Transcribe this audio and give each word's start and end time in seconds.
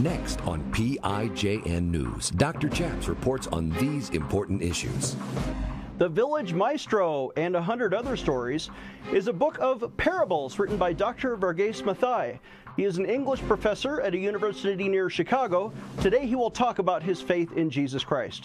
Next 0.00 0.42
on 0.42 0.62
PIJN 0.72 1.90
News, 1.90 2.28
Dr. 2.28 2.68
Chaps 2.68 3.08
reports 3.08 3.46
on 3.46 3.70
these 3.78 4.10
important 4.10 4.60
issues. 4.60 5.16
The 5.96 6.06
Village 6.06 6.52
Maestro 6.52 7.30
and 7.38 7.56
a 7.56 7.62
Hundred 7.62 7.94
Other 7.94 8.14
Stories 8.14 8.68
is 9.10 9.26
a 9.26 9.32
book 9.32 9.56
of 9.58 9.96
parables 9.96 10.58
written 10.58 10.76
by 10.76 10.92
Dr. 10.92 11.38
Varghese 11.38 11.82
Mathai. 11.82 12.38
He 12.76 12.84
is 12.84 12.98
an 12.98 13.06
English 13.06 13.40
professor 13.42 14.02
at 14.02 14.12
a 14.12 14.18
university 14.18 14.86
near 14.86 15.08
Chicago. 15.08 15.72
Today 16.02 16.26
he 16.26 16.34
will 16.34 16.50
talk 16.50 16.78
about 16.78 17.02
his 17.02 17.22
faith 17.22 17.52
in 17.56 17.70
Jesus 17.70 18.04
Christ. 18.04 18.44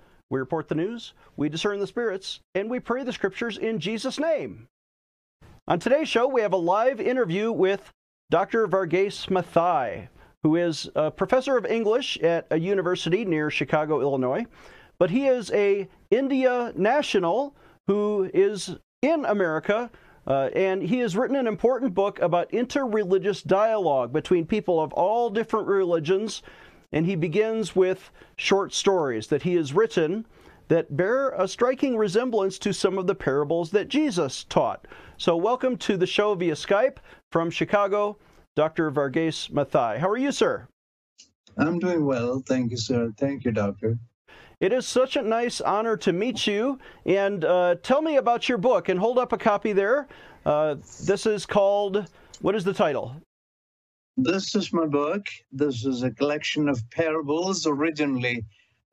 We 0.31 0.39
report 0.39 0.69
the 0.69 0.75
news, 0.75 1.13
we 1.35 1.49
discern 1.49 1.79
the 1.81 1.87
spirits, 1.87 2.39
and 2.55 2.69
we 2.69 2.79
pray 2.79 3.03
the 3.03 3.11
scriptures 3.11 3.57
in 3.57 3.79
Jesus' 3.79 4.17
name. 4.17 4.69
On 5.67 5.77
today's 5.77 6.07
show, 6.07 6.25
we 6.25 6.39
have 6.39 6.53
a 6.53 6.57
live 6.57 7.01
interview 7.01 7.51
with 7.51 7.91
Dr. 8.29 8.65
Varghese 8.65 9.27
Mathai, 9.27 10.07
who 10.41 10.55
is 10.55 10.89
a 10.95 11.11
professor 11.11 11.57
of 11.57 11.65
English 11.65 12.17
at 12.19 12.47
a 12.49 12.57
university 12.57 13.25
near 13.25 13.51
Chicago, 13.51 13.99
Illinois. 13.99 14.45
But 14.99 15.09
he 15.09 15.27
is 15.27 15.51
a 15.51 15.89
India 16.09 16.71
national 16.77 17.53
who 17.87 18.31
is 18.33 18.77
in 19.01 19.25
America 19.25 19.91
uh, 20.27 20.49
and 20.55 20.83
he 20.83 20.99
has 20.99 21.17
written 21.17 21.35
an 21.35 21.47
important 21.47 21.93
book 21.93 22.19
about 22.21 22.51
interreligious 22.51 23.43
dialogue 23.43 24.13
between 24.13 24.45
people 24.45 24.79
of 24.79 24.93
all 24.93 25.29
different 25.29 25.67
religions. 25.67 26.43
And 26.91 27.05
he 27.05 27.15
begins 27.15 27.75
with 27.75 28.11
short 28.35 28.73
stories 28.73 29.27
that 29.27 29.43
he 29.43 29.55
has 29.55 29.73
written 29.73 30.25
that 30.67 30.95
bear 30.95 31.31
a 31.31 31.47
striking 31.47 31.97
resemblance 31.97 32.57
to 32.59 32.73
some 32.73 32.97
of 32.97 33.07
the 33.07 33.15
parables 33.15 33.71
that 33.71 33.89
Jesus 33.89 34.45
taught. 34.45 34.87
So, 35.17 35.35
welcome 35.35 35.77
to 35.77 35.97
the 35.97 36.07
show 36.07 36.33
via 36.35 36.53
Skype 36.53 36.97
from 37.31 37.49
Chicago, 37.49 38.17
Dr. 38.55 38.89
Varghese 38.91 39.51
Mathai. 39.51 39.99
How 39.99 40.09
are 40.09 40.17
you, 40.17 40.31
sir? 40.31 40.67
I'm 41.57 41.79
doing 41.79 42.05
well. 42.05 42.41
Thank 42.45 42.71
you, 42.71 42.77
sir. 42.77 43.11
Thank 43.17 43.43
you, 43.43 43.51
doctor. 43.51 43.97
It 44.61 44.71
is 44.71 44.87
such 44.87 45.15
a 45.15 45.21
nice 45.21 45.59
honor 45.59 45.97
to 45.97 46.13
meet 46.13 46.45
you. 46.45 46.79
And 47.05 47.43
uh, 47.43 47.75
tell 47.81 48.01
me 48.01 48.17
about 48.17 48.47
your 48.47 48.57
book 48.57 48.89
and 48.89 48.99
hold 48.99 49.17
up 49.17 49.33
a 49.33 49.37
copy 49.37 49.73
there. 49.73 50.07
Uh, 50.45 50.75
this 51.03 51.25
is 51.25 51.45
called, 51.45 52.07
what 52.41 52.55
is 52.55 52.63
the 52.63 52.73
title? 52.73 53.15
This 54.17 54.55
is 54.55 54.73
my 54.73 54.87
book. 54.87 55.25
This 55.53 55.85
is 55.85 56.03
a 56.03 56.11
collection 56.11 56.67
of 56.67 56.89
parables. 56.89 57.65
Originally, 57.65 58.45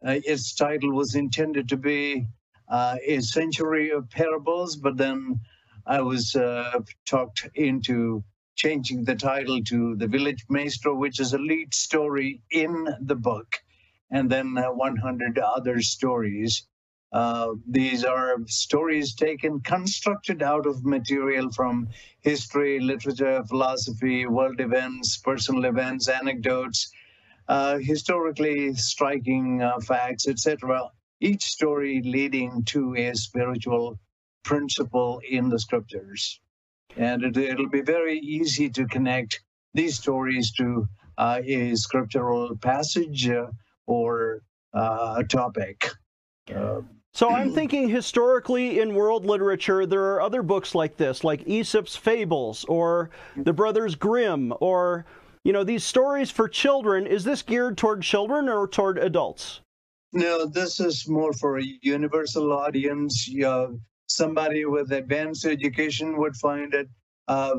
uh, 0.07 0.21
its 0.25 0.55
title 0.55 0.93
was 0.93 1.17
intended 1.17 1.69
to 1.71 1.77
be 1.77 2.29
uh, 2.69 2.99
A 3.05 3.21
Century 3.21 3.91
of 3.91 4.09
Parables, 4.11 4.77
but 4.77 4.97
then 4.97 5.41
I 5.85 6.03
was 6.03 6.37
uh, 6.37 6.81
talked 7.05 7.49
into 7.57 8.23
changing 8.55 9.05
the 9.05 9.17
title 9.17 9.61
to 9.65 9.97
The 9.97 10.07
Village 10.07 10.45
Maestro, 10.49 10.95
which 10.95 11.19
is 11.19 11.33
a 11.33 11.39
lead 11.39 11.75
story 11.75 12.41
in 12.53 12.87
the 13.01 13.17
book 13.17 13.57
and 14.13 14.31
then 14.31 14.57
uh, 14.57 14.71
100 14.71 15.39
other 15.41 15.81
stories. 15.83 16.68
Uh, 17.13 17.55
these 17.67 18.05
are 18.05 18.37
stories 18.47 19.15
taken, 19.15 19.61
constructed 19.61 20.43
out 20.43 20.67
of 20.67 20.85
material 20.85 21.51
from 21.51 21.89
history, 22.21 22.79
literature, 22.81 23.43
philosophy, 23.45 24.27
world 24.27 24.61
events, 24.61 25.17
personal 25.17 25.65
events, 25.65 26.09
anecdotes, 26.09 26.93
uh, 27.49 27.79
historically 27.79 28.75
striking 28.75 29.63
uh, 29.63 29.81
facts, 29.81 30.29
etc. 30.29 30.91
Each 31.21 31.45
story 31.45 32.03
leading 32.05 32.63
to 32.65 32.95
a 32.97 33.15
spiritual 33.15 33.99
principle 34.45 35.21
in 35.29 35.49
the 35.49 35.59
scriptures. 35.59 36.41
And 36.97 37.25
it, 37.25 37.59
will 37.59 37.69
be 37.69 37.81
very 37.81 38.19
easy 38.19 38.69
to 38.71 38.87
connect 38.87 39.41
these 39.75 39.97
stories 39.99 40.53
to 40.53 40.89
uh, 41.17 41.41
a 41.45 41.75
scriptural 41.75 42.57
passage 42.57 43.29
uh, 43.29 43.47
or 43.87 44.43
uh, 44.75 45.17
a 45.19 45.25
topic. 45.25 45.91
Uh, 46.55 46.81
so 47.13 47.31
I'm 47.31 47.53
thinking 47.55 47.89
historically 47.89 48.81
in 48.81 48.95
world 48.95 49.25
literature, 49.25 49.87
there 49.87 50.05
are 50.15 50.21
other 50.21 50.43
books 50.43 50.75
like 50.75 50.97
this, 50.97 51.25
like 51.25 51.43
Aesop's 51.47 51.97
Fables 51.97 52.65
or 52.67 53.11
The 53.37 53.53
Brothers 53.53 53.95
Grimm, 53.95 54.53
or 54.61 55.05
you 55.45 55.53
know 55.53 55.65
these 55.65 55.85
stories 55.85 56.31
for 56.31 56.49
children. 56.49 57.07
Is 57.07 57.25
this 57.25 57.43
geared 57.43 57.77
toward 57.77 58.03
children 58.03 58.49
or 58.49 58.69
toward 58.69 58.99
adults? 58.99 59.61
No, 60.13 60.47
this 60.47 60.81
is 60.81 61.09
more 61.09 61.33
for 61.33 61.59
a 61.59 61.65
universal 61.83 62.53
audience. 62.53 63.29
Uh, 63.45 63.69
somebody 64.07 64.65
with 64.65 64.93
advanced 64.93 65.45
education 65.45 66.17
would 66.17 66.37
find 66.37 66.73
it 66.73 66.89
uh, 67.29 67.55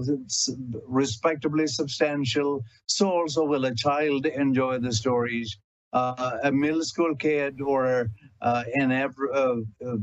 respectably 0.87 1.67
substantial. 1.67 2.63
So 2.87 3.09
also 3.09 3.43
will 3.43 3.65
a 3.65 3.75
child 3.75 4.25
enjoy 4.25 4.79
the 4.79 4.91
stories 4.91 5.57
uh, 5.93 6.37
a 6.43 6.51
middle 6.51 6.83
school 6.83 7.15
kid 7.15 7.61
or 7.61 8.09
uh, 8.41 8.63
an, 8.75 8.91
aver- 8.91 9.33
uh, 9.33 9.55
uh 9.85 9.97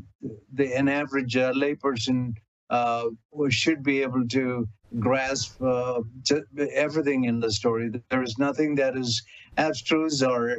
the, 0.53 0.75
an 0.75 0.89
average 0.89 1.37
uh, 1.37 1.53
layperson 1.53 2.35
uh, 2.71 3.05
should 3.49 3.83
be 3.83 4.03
able 4.03 4.27
to 4.27 4.67
grasp 4.99 5.61
everything 6.73 7.25
in 7.25 7.41
the 7.41 7.51
story. 7.51 7.91
There 8.11 8.23
is 8.23 8.37
nothing 8.39 8.75
that 8.77 8.97
is 8.97 9.23
abstruse 9.57 10.23
or 10.23 10.59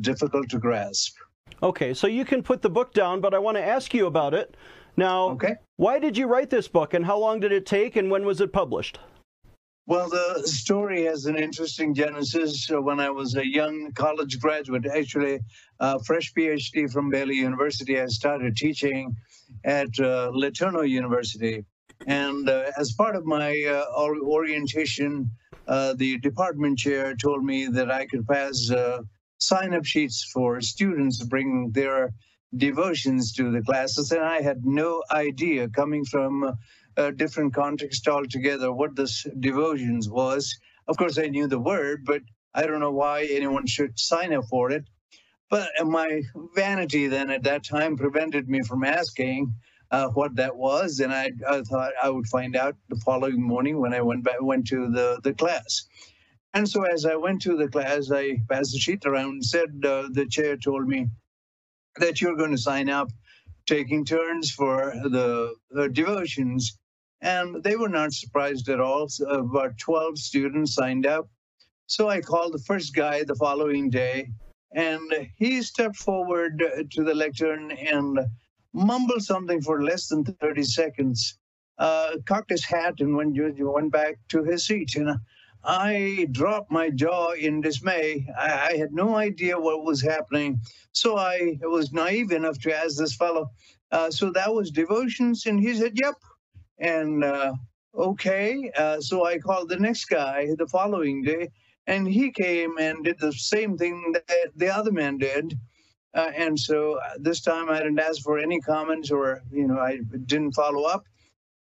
difficult 0.00 0.48
to 0.50 0.58
grasp. 0.58 1.16
Okay, 1.62 1.94
so 1.94 2.06
you 2.06 2.24
can 2.24 2.42
put 2.42 2.62
the 2.62 2.70
book 2.70 2.92
down, 2.92 3.20
but 3.20 3.34
I 3.34 3.38
want 3.38 3.56
to 3.56 3.64
ask 3.64 3.94
you 3.94 4.06
about 4.06 4.34
it. 4.34 4.56
Now, 4.96 5.30
okay. 5.30 5.56
why 5.76 5.98
did 5.98 6.16
you 6.16 6.26
write 6.26 6.50
this 6.50 6.68
book 6.68 6.94
and 6.94 7.04
how 7.04 7.18
long 7.18 7.40
did 7.40 7.52
it 7.52 7.66
take 7.66 7.96
and 7.96 8.10
when 8.10 8.24
was 8.24 8.40
it 8.40 8.52
published? 8.52 8.98
Well, 9.86 10.08
the 10.08 10.42
story 10.46 11.04
has 11.04 11.26
an 11.26 11.36
interesting 11.36 11.92
genesis. 11.92 12.70
When 12.70 13.00
I 13.00 13.10
was 13.10 13.34
a 13.34 13.46
young 13.46 13.92
college 13.92 14.40
graduate, 14.40 14.86
actually 14.86 15.40
a 15.78 16.02
fresh 16.02 16.32
PhD 16.32 16.90
from 16.90 17.10
Baylor 17.10 17.32
University, 17.32 18.00
I 18.00 18.06
started 18.06 18.56
teaching 18.56 19.14
at 19.62 19.88
uh, 20.00 20.32
University. 20.32 21.66
And 22.06 22.48
uh, 22.48 22.70
as 22.78 22.92
part 22.94 23.14
of 23.14 23.26
my 23.26 23.62
uh, 23.64 23.84
orientation, 24.22 25.30
uh, 25.68 25.92
the 25.92 26.18
department 26.18 26.78
chair 26.78 27.14
told 27.14 27.44
me 27.44 27.66
that 27.66 27.90
I 27.90 28.06
could 28.06 28.26
pass 28.26 28.70
uh, 28.70 29.02
sign 29.36 29.74
up 29.74 29.84
sheets 29.84 30.24
for 30.32 30.62
students 30.62 31.18
to 31.18 31.26
bring 31.26 31.72
their 31.72 32.14
devotions 32.56 33.32
to 33.34 33.50
the 33.50 33.60
classes. 33.60 34.12
And 34.12 34.22
I 34.22 34.40
had 34.40 34.64
no 34.64 35.02
idea 35.10 35.68
coming 35.68 36.06
from 36.06 36.56
a 36.96 37.12
different 37.12 37.54
context 37.54 38.06
altogether 38.08 38.72
what 38.72 38.96
this 38.96 39.26
devotions 39.40 40.08
was. 40.08 40.58
Of 40.86 40.96
course, 40.96 41.18
I 41.18 41.26
knew 41.26 41.46
the 41.46 41.58
word, 41.58 42.04
but 42.04 42.22
I 42.54 42.66
don't 42.66 42.80
know 42.80 42.92
why 42.92 43.24
anyone 43.24 43.66
should 43.66 43.98
sign 43.98 44.32
up 44.32 44.44
for 44.50 44.70
it. 44.70 44.84
But 45.50 45.68
my 45.84 46.22
vanity 46.54 47.06
then 47.06 47.30
at 47.30 47.42
that 47.44 47.64
time 47.64 47.96
prevented 47.96 48.48
me 48.48 48.62
from 48.62 48.84
asking 48.84 49.54
uh, 49.90 50.08
what 50.08 50.36
that 50.36 50.56
was, 50.56 51.00
and 51.00 51.12
I, 51.12 51.30
I, 51.48 51.62
thought 51.62 51.92
I 52.02 52.10
would 52.10 52.26
find 52.26 52.56
out 52.56 52.76
the 52.88 52.96
following 52.96 53.40
morning 53.40 53.80
when 53.80 53.94
I 53.94 54.00
went 54.00 54.24
back 54.24 54.40
went 54.40 54.66
to 54.68 54.90
the 54.90 55.20
the 55.22 55.34
class. 55.34 55.86
And 56.54 56.68
so 56.68 56.82
as 56.84 57.04
I 57.04 57.16
went 57.16 57.42
to 57.42 57.56
the 57.56 57.68
class, 57.68 58.10
I 58.10 58.38
passed 58.48 58.72
the 58.72 58.78
sheet 58.78 59.04
around 59.04 59.30
and 59.30 59.44
said 59.44 59.70
uh, 59.84 60.08
the 60.10 60.26
chair 60.26 60.56
told 60.56 60.86
me 60.86 61.08
that 61.96 62.20
you're 62.20 62.36
going 62.36 62.52
to 62.52 62.58
sign 62.58 62.88
up, 62.88 63.10
taking 63.66 64.04
turns 64.04 64.52
for 64.52 64.92
the, 65.02 65.54
the 65.70 65.88
devotions. 65.88 66.78
And 67.20 67.62
they 67.62 67.76
were 67.76 67.88
not 67.88 68.12
surprised 68.12 68.68
at 68.68 68.80
all. 68.80 69.08
So 69.08 69.26
about 69.28 69.78
12 69.78 70.18
students 70.18 70.74
signed 70.74 71.06
up. 71.06 71.28
So 71.86 72.08
I 72.08 72.20
called 72.20 72.54
the 72.54 72.58
first 72.66 72.94
guy 72.94 73.24
the 73.24 73.34
following 73.34 73.90
day, 73.90 74.30
and 74.72 75.28
he 75.36 75.62
stepped 75.62 75.96
forward 75.96 76.62
to 76.90 77.04
the 77.04 77.14
lectern 77.14 77.72
and 77.72 78.18
mumbled 78.72 79.22
something 79.22 79.60
for 79.60 79.82
less 79.82 80.08
than 80.08 80.24
30 80.24 80.62
seconds, 80.64 81.38
uh, 81.78 82.16
cocked 82.26 82.50
his 82.50 82.64
hat, 82.64 82.94
and 83.00 83.14
went, 83.14 83.36
went 83.58 83.92
back 83.92 84.18
to 84.28 84.42
his 84.42 84.66
seat. 84.66 84.96
And 84.96 85.18
I 85.64 86.26
dropped 86.32 86.70
my 86.70 86.90
jaw 86.90 87.32
in 87.32 87.60
dismay. 87.60 88.26
I, 88.36 88.68
I, 88.72 88.76
had 88.76 88.92
no 88.92 89.16
idea 89.16 89.58
what 89.58 89.84
was 89.84 90.02
happening. 90.02 90.60
So 90.92 91.16
I 91.16 91.58
was 91.62 91.92
naive 91.92 92.32
enough 92.32 92.58
to 92.60 92.76
ask 92.76 92.96
this 92.96 93.14
fellow, 93.14 93.50
uh, 93.90 94.10
so 94.10 94.30
that 94.32 94.52
was 94.52 94.70
devotions? 94.70 95.46
And 95.46 95.58
he 95.58 95.74
said, 95.74 95.92
yep. 95.94 96.16
And 96.78 97.24
uh, 97.24 97.54
okay. 97.94 98.70
Uh, 98.76 99.00
so 99.00 99.24
I 99.24 99.38
called 99.38 99.68
the 99.68 99.78
next 99.78 100.06
guy 100.06 100.48
the 100.58 100.66
following 100.66 101.22
day 101.22 101.48
And 101.86 102.08
he 102.08 102.30
came 102.30 102.78
and 102.78 103.04
did 103.04 103.18
the 103.18 103.32
same 103.32 103.76
thing 103.76 104.12
that 104.12 104.50
the 104.56 104.74
other 104.74 104.92
man 104.92 105.18
did. 105.18 105.58
Uh, 106.14 106.30
and 106.36 106.58
so 106.58 106.98
uh, 106.98 107.14
this 107.18 107.40
time 107.40 107.68
I 107.68 107.78
didn't 107.78 107.98
ask 107.98 108.22
for 108.22 108.38
any 108.38 108.60
comments 108.60 109.10
or, 109.10 109.42
you 109.50 109.66
know, 109.66 109.78
I 109.78 109.98
didn't 110.26 110.52
follow 110.52 110.84
up. 110.84 111.04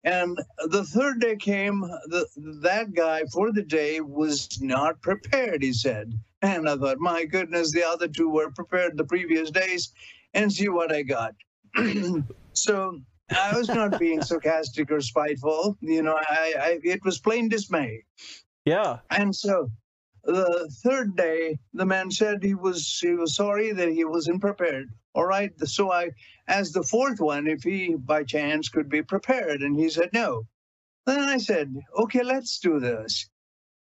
And 0.04 0.38
the 0.68 0.84
third 0.84 1.22
day 1.22 1.38
came, 1.38 1.80
the, 1.82 2.28
that 2.62 2.94
guy 2.94 3.24
for 3.32 3.54
the 3.54 3.64
day 3.64 4.02
was 4.02 4.62
not 4.62 5.02
prepared, 5.02 5.64
he 5.64 5.72
said. 5.72 6.14
And 6.42 6.68
I 6.68 6.76
thought, 6.76 7.00
my 7.00 7.24
goodness, 7.24 7.72
the 7.72 7.88
other 7.88 8.10
two 8.10 8.30
were 8.30 8.52
prepared 8.52 8.98
the 8.98 9.06
previous 9.06 9.50
days 9.50 9.94
and 10.34 10.52
see 10.52 10.68
what 10.68 10.94
I 10.94 11.04
got. 11.04 11.36
so 12.54 13.00
I 13.32 13.56
was 13.58 13.70
not 13.70 14.00
being 14.00 14.22
sarcastic 14.22 14.92
or 14.92 15.02
spiteful. 15.02 15.78
You 15.82 16.04
know, 16.04 16.16
I, 16.16 16.54
I 16.60 16.80
it 16.84 17.04
was 17.04 17.20
plain 17.20 17.50
dismay. 17.50 18.04
Yeah. 18.66 19.00
And 19.10 19.36
so 19.36 19.70
the 20.24 20.70
third 20.84 21.16
day, 21.16 21.60
the 21.74 21.86
man 21.86 22.12
said 22.12 22.44
he 22.44 22.56
was 22.56 23.00
he 23.02 23.14
was 23.14 23.36
sorry 23.36 23.72
that 23.72 23.90
he 23.90 24.06
wasn't 24.06 24.42
prepared. 24.42 24.90
All 25.14 25.26
right. 25.26 25.52
So 25.68 25.92
I 25.92 26.12
asked 26.48 26.74
the 26.74 26.84
fourth 26.84 27.20
one 27.20 27.48
if 27.48 27.64
he 27.64 27.96
by 27.96 28.24
chance 28.24 28.70
could 28.70 28.90
be 28.90 29.02
prepared, 29.02 29.62
and 29.62 29.78
he 29.78 29.90
said 29.90 30.10
no. 30.14 30.44
Then 31.06 31.20
I 31.20 31.38
said, 31.38 31.74
okay, 31.98 32.24
let's 32.24 32.60
do 32.60 32.80
this. 32.80 33.30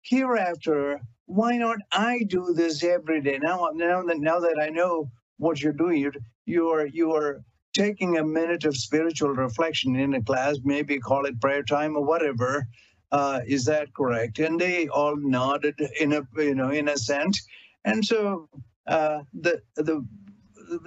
Hereafter, 0.02 1.00
why 1.26 1.58
not 1.58 1.78
I 1.92 2.24
do 2.28 2.54
this 2.54 2.84
every 2.84 3.22
day? 3.22 3.38
Now, 3.38 3.70
now 3.74 4.04
that 4.04 4.20
now 4.20 4.40
that 4.40 4.60
I 4.60 4.70
know 4.70 5.12
what 5.38 5.62
you're 5.62 5.74
doing, 5.74 6.00
you're 6.00 6.14
you're 6.46 6.88
you're 6.88 7.44
taking 7.74 8.18
a 8.18 8.24
minute 8.24 8.66
of 8.66 8.76
spiritual 8.76 9.30
reflection 9.30 9.96
in 9.96 10.14
a 10.14 10.22
class, 10.22 10.58
maybe 10.64 11.00
call 11.00 11.26
it 11.26 11.40
prayer 11.40 11.64
time 11.64 11.96
or 11.96 12.04
whatever. 12.04 12.68
Uh, 13.12 13.42
is 13.46 13.66
that 13.66 13.94
correct? 13.94 14.40
And 14.40 14.60
they 14.60 14.88
all 14.88 15.16
nodded 15.18 15.76
in 16.00 16.14
a 16.14 16.26
you 16.38 16.56
know 16.56 16.70
in 16.70 16.88
a 16.88 16.98
sense. 16.98 17.46
And 17.84 18.06
so 18.06 18.50
uh, 18.88 19.22
the 19.34 19.62
the 19.76 20.06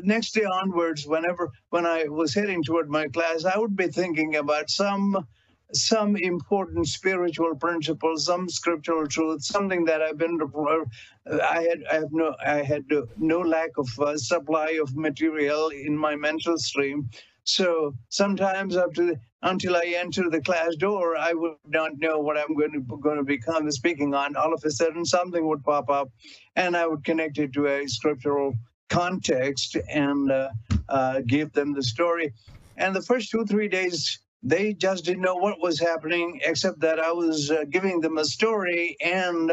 next 0.02 0.32
day 0.32 0.44
onwards, 0.44 1.06
whenever 1.06 1.50
when 1.70 1.86
I 1.86 2.04
was 2.04 2.34
heading 2.34 2.62
toward 2.62 2.88
my 2.88 3.08
class, 3.08 3.44
I 3.44 3.58
would 3.58 3.76
be 3.76 3.88
thinking 3.88 4.36
about 4.36 4.70
some 4.70 5.26
some 5.72 6.16
important 6.16 6.86
spiritual 6.86 7.54
principle, 7.56 8.16
some 8.16 8.48
scriptural 8.48 9.06
truth, 9.06 9.42
something 9.42 9.84
that 9.84 10.02
I've 10.02 10.18
been. 10.18 10.38
I 11.42 11.62
had 11.68 11.84
I 11.90 11.94
have 11.94 12.12
no 12.12 12.34
I 12.44 12.62
had 12.62 12.84
no 13.16 13.40
lack 13.40 13.70
of 13.78 13.88
uh, 13.98 14.16
supply 14.16 14.78
of 14.82 14.94
material 14.96 15.68
in 15.68 15.96
my 15.96 16.16
mental 16.16 16.58
stream. 16.58 17.08
So 17.44 17.94
sometimes 18.08 18.74
up 18.76 18.94
to 18.94 19.02
the, 19.04 19.20
until 19.42 19.76
I 19.76 19.94
enter 19.96 20.30
the 20.30 20.40
class 20.40 20.76
door, 20.76 21.16
I 21.16 21.34
would 21.34 21.56
not 21.66 21.98
know 21.98 22.18
what 22.18 22.38
I'm 22.38 22.54
going 22.54 22.72
to 22.72 22.98
going 22.98 23.18
to 23.18 23.24
become 23.24 23.70
speaking 23.70 24.14
on. 24.14 24.36
All 24.36 24.54
of 24.54 24.64
a 24.64 24.70
sudden, 24.70 25.04
something 25.04 25.46
would 25.46 25.62
pop 25.62 25.90
up, 25.90 26.08
and 26.56 26.76
I 26.76 26.86
would 26.86 27.04
connect 27.04 27.38
it 27.38 27.52
to 27.54 27.66
a 27.66 27.86
scriptural 27.86 28.54
context 28.88 29.76
and 29.90 30.30
uh, 30.30 30.48
uh, 30.88 31.20
give 31.26 31.52
them 31.52 31.74
the 31.74 31.82
story. 31.82 32.32
And 32.76 32.94
the 32.94 33.02
first 33.02 33.30
two 33.30 33.44
three 33.44 33.68
days 33.68 34.18
they 34.44 34.74
just 34.74 35.04
didn't 35.06 35.22
know 35.22 35.36
what 35.36 35.60
was 35.60 35.80
happening, 35.80 36.40
except 36.44 36.80
that 36.80 37.00
I 37.00 37.12
was 37.12 37.50
uh, 37.50 37.64
giving 37.70 38.00
them 38.00 38.18
a 38.18 38.24
story, 38.26 38.96
and 39.00 39.50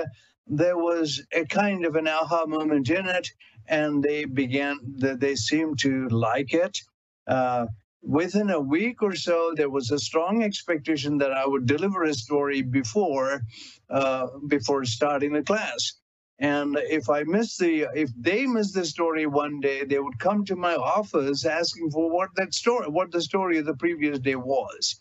there 0.48 0.78
was 0.78 1.26
a 1.34 1.46
kind 1.46 1.86
of 1.86 1.96
an 1.96 2.08
aha 2.08 2.46
moment 2.46 2.90
in 2.90 3.08
it, 3.08 3.30
and 3.68 4.04
they 4.04 4.26
began. 4.26 4.80
They 4.84 5.36
seemed 5.36 5.80
to 5.80 6.10
like 6.10 6.54
it. 6.54 6.78
Uh, 7.26 7.68
within 8.02 8.50
a 8.50 8.60
week 8.60 9.02
or 9.02 9.16
so, 9.16 9.54
there 9.56 9.70
was 9.70 9.92
a 9.92 10.00
strong 10.00 10.44
expectation 10.44 11.18
that 11.20 11.32
I 11.32 11.48
would 11.48 11.66
deliver 11.66 12.04
a 12.04 12.14
story 12.14 12.62
before 12.62 13.42
uh, 13.90 14.28
before 14.48 14.84
starting 14.84 15.32
the 15.34 15.44
class. 15.44 15.94
And 16.42 16.76
if 16.90 17.08
I 17.08 17.22
miss 17.22 17.56
the, 17.58 17.88
if 17.94 18.10
they 18.20 18.48
miss 18.48 18.74
the 18.74 18.84
story 18.84 19.28
one 19.28 19.60
day, 19.60 19.84
they 19.86 20.00
would 20.00 20.18
come 20.18 20.44
to 20.46 20.56
my 20.56 20.74
office 20.76 21.46
asking 21.46 21.92
for 21.92 22.10
what 22.10 22.30
that 22.36 22.56
story, 22.56 22.88
what 22.88 23.12
the 23.12 23.22
story 23.22 23.60
of 23.60 23.66
the 23.66 23.76
previous 23.76 24.18
day 24.18 24.36
was. 24.36 25.00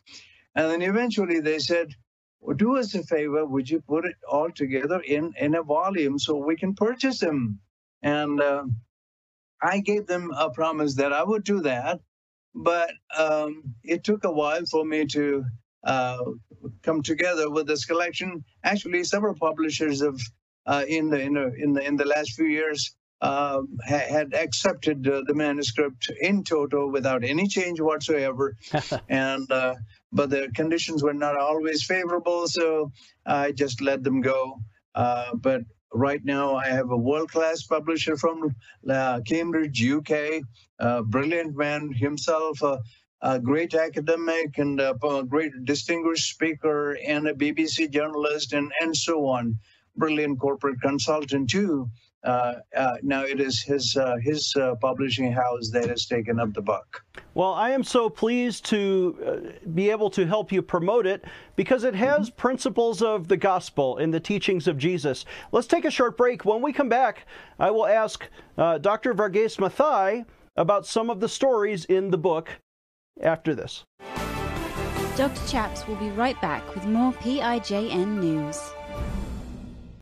And 0.54 0.70
then 0.70 0.82
eventually 0.82 1.40
they 1.40 1.58
said, 1.58 1.94
well, 2.40 2.56
do 2.56 2.76
us 2.76 2.94
a 2.94 3.02
favor, 3.02 3.46
would 3.46 3.70
you 3.70 3.80
put 3.80 4.04
it 4.04 4.16
all 4.30 4.50
together 4.50 5.00
in, 5.00 5.32
in 5.40 5.54
a 5.54 5.62
volume 5.62 6.18
so 6.18 6.36
we 6.36 6.56
can 6.56 6.74
purchase 6.74 7.20
them? 7.20 7.58
And 8.02 8.38
uh, 8.42 8.64
I 9.62 9.80
gave 9.80 10.06
them 10.06 10.30
a 10.36 10.50
promise 10.50 10.96
that 10.96 11.14
I 11.14 11.22
would 11.24 11.44
do 11.44 11.62
that. 11.62 12.00
But 12.54 12.90
um, 13.16 13.74
it 13.82 14.04
took 14.04 14.24
a 14.24 14.32
while 14.32 14.66
for 14.70 14.84
me 14.84 15.06
to 15.06 15.44
uh, 15.84 16.18
come 16.82 17.02
together 17.02 17.48
with 17.48 17.66
this 17.66 17.86
collection. 17.86 18.44
Actually, 18.62 19.04
several 19.04 19.34
publishers 19.36 20.02
have 20.02 20.20
uh, 20.66 20.84
in 20.88 21.10
the 21.10 21.20
in 21.20 21.34
the 21.34 21.52
in 21.54 21.72
the 21.72 21.86
in 21.86 21.96
the 21.96 22.04
last 22.04 22.32
few 22.32 22.46
years 22.46 22.94
uh, 23.20 23.60
ha- 23.86 24.08
had 24.08 24.34
accepted 24.34 25.06
uh, 25.06 25.22
the 25.26 25.34
manuscript 25.34 26.10
in 26.20 26.42
toto 26.42 26.88
without 26.88 27.24
any 27.24 27.46
change 27.46 27.80
whatsoever, 27.80 28.56
and 29.08 29.50
uh, 29.50 29.74
but 30.12 30.30
the 30.30 30.48
conditions 30.54 31.02
were 31.02 31.14
not 31.14 31.36
always 31.36 31.84
favorable, 31.84 32.46
so 32.46 32.90
I 33.26 33.52
just 33.52 33.80
let 33.80 34.02
them 34.02 34.20
go. 34.20 34.60
Uh, 34.94 35.34
but 35.34 35.62
right 35.92 36.24
now, 36.24 36.56
I 36.56 36.68
have 36.68 36.90
a 36.90 36.96
world-class 36.96 37.64
publisher 37.64 38.16
from 38.16 38.54
uh, 38.88 39.20
Cambridge, 39.26 39.84
UK, 39.86 40.42
a 40.78 41.02
brilliant 41.02 41.56
man 41.56 41.92
himself. 41.92 42.62
a 43.22 43.38
great 43.38 43.74
academic 43.74 44.56
and 44.56 44.80
a 44.80 44.94
great 45.28 45.52
distinguished 45.64 46.30
speaker 46.30 46.96
and 47.06 47.28
a 47.28 47.34
BBC 47.34 47.90
journalist 47.90 48.54
and, 48.54 48.72
and 48.80 48.96
so 48.96 49.26
on 49.26 49.58
brilliant 49.96 50.38
corporate 50.38 50.80
consultant 50.80 51.50
too. 51.50 51.88
Uh, 52.22 52.56
uh, 52.76 52.96
now 53.02 53.22
it 53.22 53.40
is 53.40 53.62
his 53.62 53.96
uh, 53.96 54.16
his 54.22 54.54
uh, 54.56 54.74
publishing 54.80 55.32
house 55.32 55.70
that 55.70 55.88
has 55.88 56.04
taken 56.04 56.38
up 56.38 56.52
the 56.52 56.60
buck. 56.60 57.02
Well, 57.32 57.54
I 57.54 57.70
am 57.70 57.82
so 57.82 58.10
pleased 58.10 58.66
to 58.66 59.16
uh, 59.26 59.68
be 59.70 59.90
able 59.90 60.10
to 60.10 60.26
help 60.26 60.52
you 60.52 60.60
promote 60.60 61.06
it 61.06 61.24
because 61.56 61.82
it 61.82 61.94
has 61.94 62.28
mm-hmm. 62.28 62.36
principles 62.36 63.00
of 63.00 63.28
the 63.28 63.38
gospel 63.38 63.96
and 63.96 64.12
the 64.12 64.20
teachings 64.20 64.68
of 64.68 64.76
Jesus. 64.76 65.24
Let's 65.50 65.66
take 65.66 65.86
a 65.86 65.90
short 65.90 66.18
break. 66.18 66.44
When 66.44 66.60
we 66.60 66.74
come 66.74 66.90
back, 66.90 67.26
I 67.58 67.70
will 67.70 67.86
ask 67.86 68.28
uh, 68.58 68.76
Dr. 68.78 69.14
Varghese 69.14 69.56
Mathai 69.56 70.26
about 70.56 70.86
some 70.86 71.08
of 71.08 71.20
the 71.20 71.28
stories 71.28 71.86
in 71.86 72.10
the 72.10 72.18
book. 72.18 72.50
After 73.22 73.54
this, 73.54 73.84
Dr. 75.16 75.46
Chaps 75.46 75.86
will 75.86 75.96
be 75.96 76.10
right 76.10 76.40
back 76.40 76.74
with 76.74 76.86
more 76.86 77.12
PIJN 77.12 78.18
news. 78.18 78.72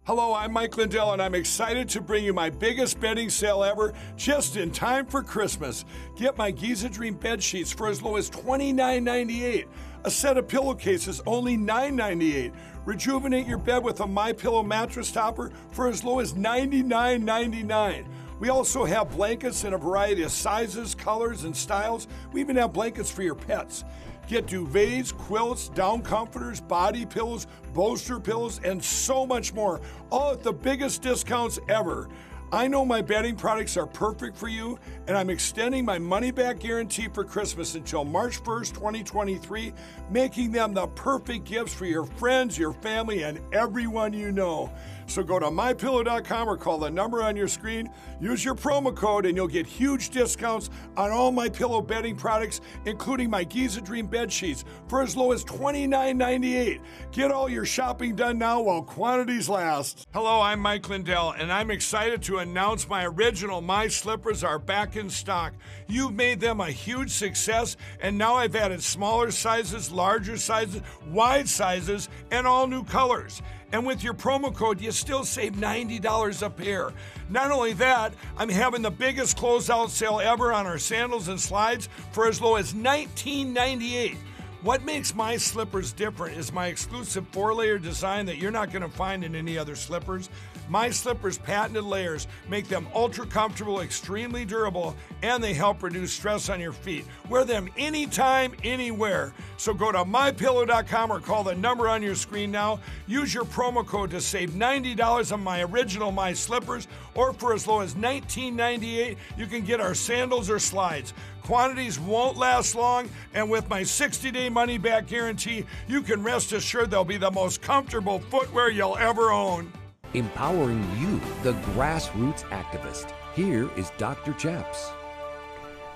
Hello, 0.08 0.32
I'm 0.32 0.54
Mike 0.54 0.74
Lindell, 0.78 1.12
and 1.12 1.20
I'm 1.20 1.34
excited 1.34 1.86
to 1.90 2.00
bring 2.00 2.24
you 2.24 2.32
my 2.32 2.48
biggest 2.48 2.98
bedding 2.98 3.28
sale 3.28 3.62
ever 3.62 3.92
just 4.16 4.56
in 4.56 4.70
time 4.70 5.04
for 5.04 5.22
Christmas. 5.22 5.84
Get 6.16 6.38
my 6.38 6.50
Giza 6.50 6.88
Dream 6.88 7.12
bed 7.12 7.42
sheets 7.42 7.70
for 7.70 7.88
as 7.88 8.00
low 8.00 8.16
as 8.16 8.30
$29.98. 8.30 9.66
A 10.04 10.10
set 10.10 10.38
of 10.38 10.48
pillowcases 10.48 11.20
only 11.26 11.58
$9.98. 11.58 12.54
Rejuvenate 12.86 13.46
your 13.46 13.58
bed 13.58 13.84
with 13.84 14.00
a 14.00 14.06
My 14.06 14.32
Pillow 14.32 14.62
mattress 14.62 15.12
topper 15.12 15.52
for 15.72 15.88
as 15.88 16.02
low 16.02 16.20
as 16.20 16.32
$99.99. 16.32 18.06
We 18.40 18.48
also 18.48 18.86
have 18.86 19.10
blankets 19.10 19.64
in 19.64 19.74
a 19.74 19.78
variety 19.78 20.22
of 20.22 20.30
sizes, 20.30 20.94
colors, 20.94 21.44
and 21.44 21.54
styles. 21.54 22.08
We 22.32 22.40
even 22.40 22.56
have 22.56 22.72
blankets 22.72 23.10
for 23.10 23.22
your 23.22 23.34
pets. 23.34 23.84
Get 24.28 24.46
duvets, 24.46 25.16
quilts, 25.16 25.70
down 25.70 26.02
comforters, 26.02 26.60
body 26.60 27.06
pillows, 27.06 27.46
bolster 27.72 28.20
pillows, 28.20 28.60
and 28.62 28.84
so 28.84 29.24
much 29.24 29.54
more, 29.54 29.80
all 30.10 30.32
at 30.32 30.42
the 30.42 30.52
biggest 30.52 31.00
discounts 31.00 31.58
ever. 31.66 32.10
I 32.52 32.68
know 32.68 32.84
my 32.84 33.00
bedding 33.00 33.36
products 33.36 33.78
are 33.78 33.86
perfect 33.86 34.36
for 34.36 34.48
you, 34.48 34.78
and 35.06 35.16
I'm 35.16 35.30
extending 35.30 35.84
my 35.84 35.98
money 35.98 36.30
back 36.30 36.60
guarantee 36.60 37.08
for 37.08 37.24
Christmas 37.24 37.74
until 37.74 38.04
March 38.04 38.42
1st, 38.42 38.74
2023, 38.74 39.72
making 40.10 40.52
them 40.52 40.74
the 40.74 40.86
perfect 40.88 41.44
gifts 41.46 41.72
for 41.72 41.86
your 41.86 42.04
friends, 42.04 42.58
your 42.58 42.74
family, 42.74 43.22
and 43.22 43.40
everyone 43.52 44.12
you 44.12 44.30
know. 44.30 44.70
So 45.08 45.22
go 45.22 45.38
to 45.38 45.46
mypillow.com 45.46 46.48
or 46.48 46.56
call 46.56 46.78
the 46.78 46.90
number 46.90 47.22
on 47.22 47.34
your 47.34 47.48
screen. 47.48 47.90
Use 48.20 48.44
your 48.44 48.54
promo 48.54 48.94
code 48.94 49.26
and 49.26 49.36
you'll 49.36 49.48
get 49.48 49.66
huge 49.66 50.10
discounts 50.10 50.70
on 50.96 51.10
all 51.10 51.32
my 51.32 51.48
pillow 51.48 51.80
bedding 51.80 52.14
products, 52.14 52.60
including 52.84 53.30
my 53.30 53.42
Giza 53.42 53.80
Dream 53.80 54.06
bed 54.06 54.30
sheets 54.30 54.64
for 54.86 55.02
as 55.02 55.16
low 55.16 55.32
as 55.32 55.44
$29.98. 55.44 56.80
Get 57.10 57.30
all 57.30 57.48
your 57.48 57.64
shopping 57.64 58.14
done 58.14 58.38
now 58.38 58.60
while 58.60 58.82
quantities 58.82 59.48
last. 59.48 60.06
Hello, 60.12 60.40
I'm 60.40 60.60
Mike 60.60 60.88
Lindell, 60.88 61.32
and 61.32 61.50
I'm 61.50 61.70
excited 61.70 62.22
to 62.24 62.38
announce 62.38 62.88
my 62.88 63.06
original 63.06 63.62
My 63.62 63.88
Slippers 63.88 64.44
are 64.44 64.58
back 64.58 64.96
in 64.96 65.08
stock. 65.08 65.54
You've 65.86 66.14
made 66.14 66.38
them 66.38 66.60
a 66.60 66.70
huge 66.70 67.10
success, 67.10 67.76
and 68.00 68.18
now 68.18 68.34
I've 68.34 68.54
added 68.54 68.82
smaller 68.82 69.30
sizes, 69.30 69.90
larger 69.90 70.36
sizes, 70.36 70.82
wide 71.10 71.48
sizes, 71.48 72.10
and 72.30 72.46
all 72.46 72.66
new 72.66 72.84
colors. 72.84 73.40
And 73.72 73.86
with 73.86 74.02
your 74.02 74.14
promo 74.14 74.54
code, 74.54 74.80
you 74.80 74.92
still 74.92 75.24
save 75.24 75.52
$90 75.54 76.42
a 76.42 76.50
pair. 76.50 76.92
Not 77.28 77.50
only 77.50 77.74
that, 77.74 78.14
I'm 78.38 78.48
having 78.48 78.82
the 78.82 78.90
biggest 78.90 79.36
closeout 79.36 79.90
sale 79.90 80.20
ever 80.20 80.52
on 80.52 80.66
our 80.66 80.78
sandals 80.78 81.28
and 81.28 81.38
slides 81.38 81.88
for 82.12 82.26
as 82.26 82.40
low 82.40 82.56
as 82.56 82.72
$19.98. 82.72 84.16
What 84.62 84.84
makes 84.84 85.14
my 85.14 85.36
slippers 85.36 85.92
different 85.92 86.36
is 86.36 86.52
my 86.52 86.66
exclusive 86.66 87.28
four 87.28 87.54
layer 87.54 87.78
design 87.78 88.26
that 88.26 88.38
you're 88.38 88.50
not 88.50 88.72
going 88.72 88.82
to 88.82 88.88
find 88.88 89.22
in 89.22 89.36
any 89.36 89.56
other 89.56 89.76
slippers. 89.76 90.30
My 90.68 90.90
Slippers 90.90 91.38
patented 91.38 91.84
layers 91.84 92.26
make 92.48 92.68
them 92.68 92.86
ultra 92.94 93.26
comfortable, 93.26 93.80
extremely 93.80 94.44
durable, 94.44 94.94
and 95.22 95.42
they 95.42 95.54
help 95.54 95.82
reduce 95.82 96.12
stress 96.12 96.48
on 96.48 96.60
your 96.60 96.72
feet. 96.72 97.04
Wear 97.28 97.44
them 97.44 97.70
anytime, 97.76 98.54
anywhere. 98.62 99.32
So 99.56 99.72
go 99.72 99.90
to 99.90 100.04
mypillow.com 100.04 101.10
or 101.10 101.20
call 101.20 101.44
the 101.44 101.54
number 101.54 101.88
on 101.88 102.02
your 102.02 102.14
screen 102.14 102.50
now. 102.50 102.80
Use 103.06 103.32
your 103.32 103.44
promo 103.44 103.86
code 103.86 104.10
to 104.10 104.20
save 104.20 104.50
$90 104.50 105.32
on 105.32 105.42
my 105.42 105.62
original 105.62 106.12
My 106.12 106.32
Slippers, 106.32 106.86
or 107.14 107.32
for 107.32 107.54
as 107.54 107.66
low 107.66 107.80
as 107.80 107.94
$19.98, 107.94 109.16
you 109.36 109.46
can 109.46 109.64
get 109.64 109.80
our 109.80 109.94
sandals 109.94 110.50
or 110.50 110.58
slides. 110.58 111.14
Quantities 111.42 111.98
won't 111.98 112.36
last 112.36 112.74
long, 112.74 113.08
and 113.32 113.48
with 113.50 113.70
my 113.70 113.82
60 113.82 114.30
day 114.30 114.50
money 114.50 114.76
back 114.76 115.06
guarantee, 115.06 115.64
you 115.86 116.02
can 116.02 116.22
rest 116.22 116.52
assured 116.52 116.90
they'll 116.90 117.04
be 117.04 117.16
the 117.16 117.30
most 117.30 117.62
comfortable 117.62 118.18
footwear 118.18 118.70
you'll 118.70 118.98
ever 118.98 119.30
own. 119.30 119.72
Empowering 120.14 120.82
you, 120.98 121.20
the 121.42 121.52
grassroots 121.72 122.42
activist. 122.44 123.12
Here 123.34 123.68
is 123.76 123.90
Dr. 123.98 124.32
Chaps. 124.32 124.90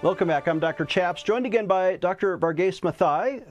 Welcome 0.02 0.28
back. 0.28 0.46
I'm 0.48 0.58
Dr. 0.58 0.84
Chaps, 0.84 1.22
joined 1.22 1.46
again 1.46 1.66
by 1.66 1.96
Dr. 1.96 2.36
Varghese 2.36 2.80
Mathai 2.80 3.42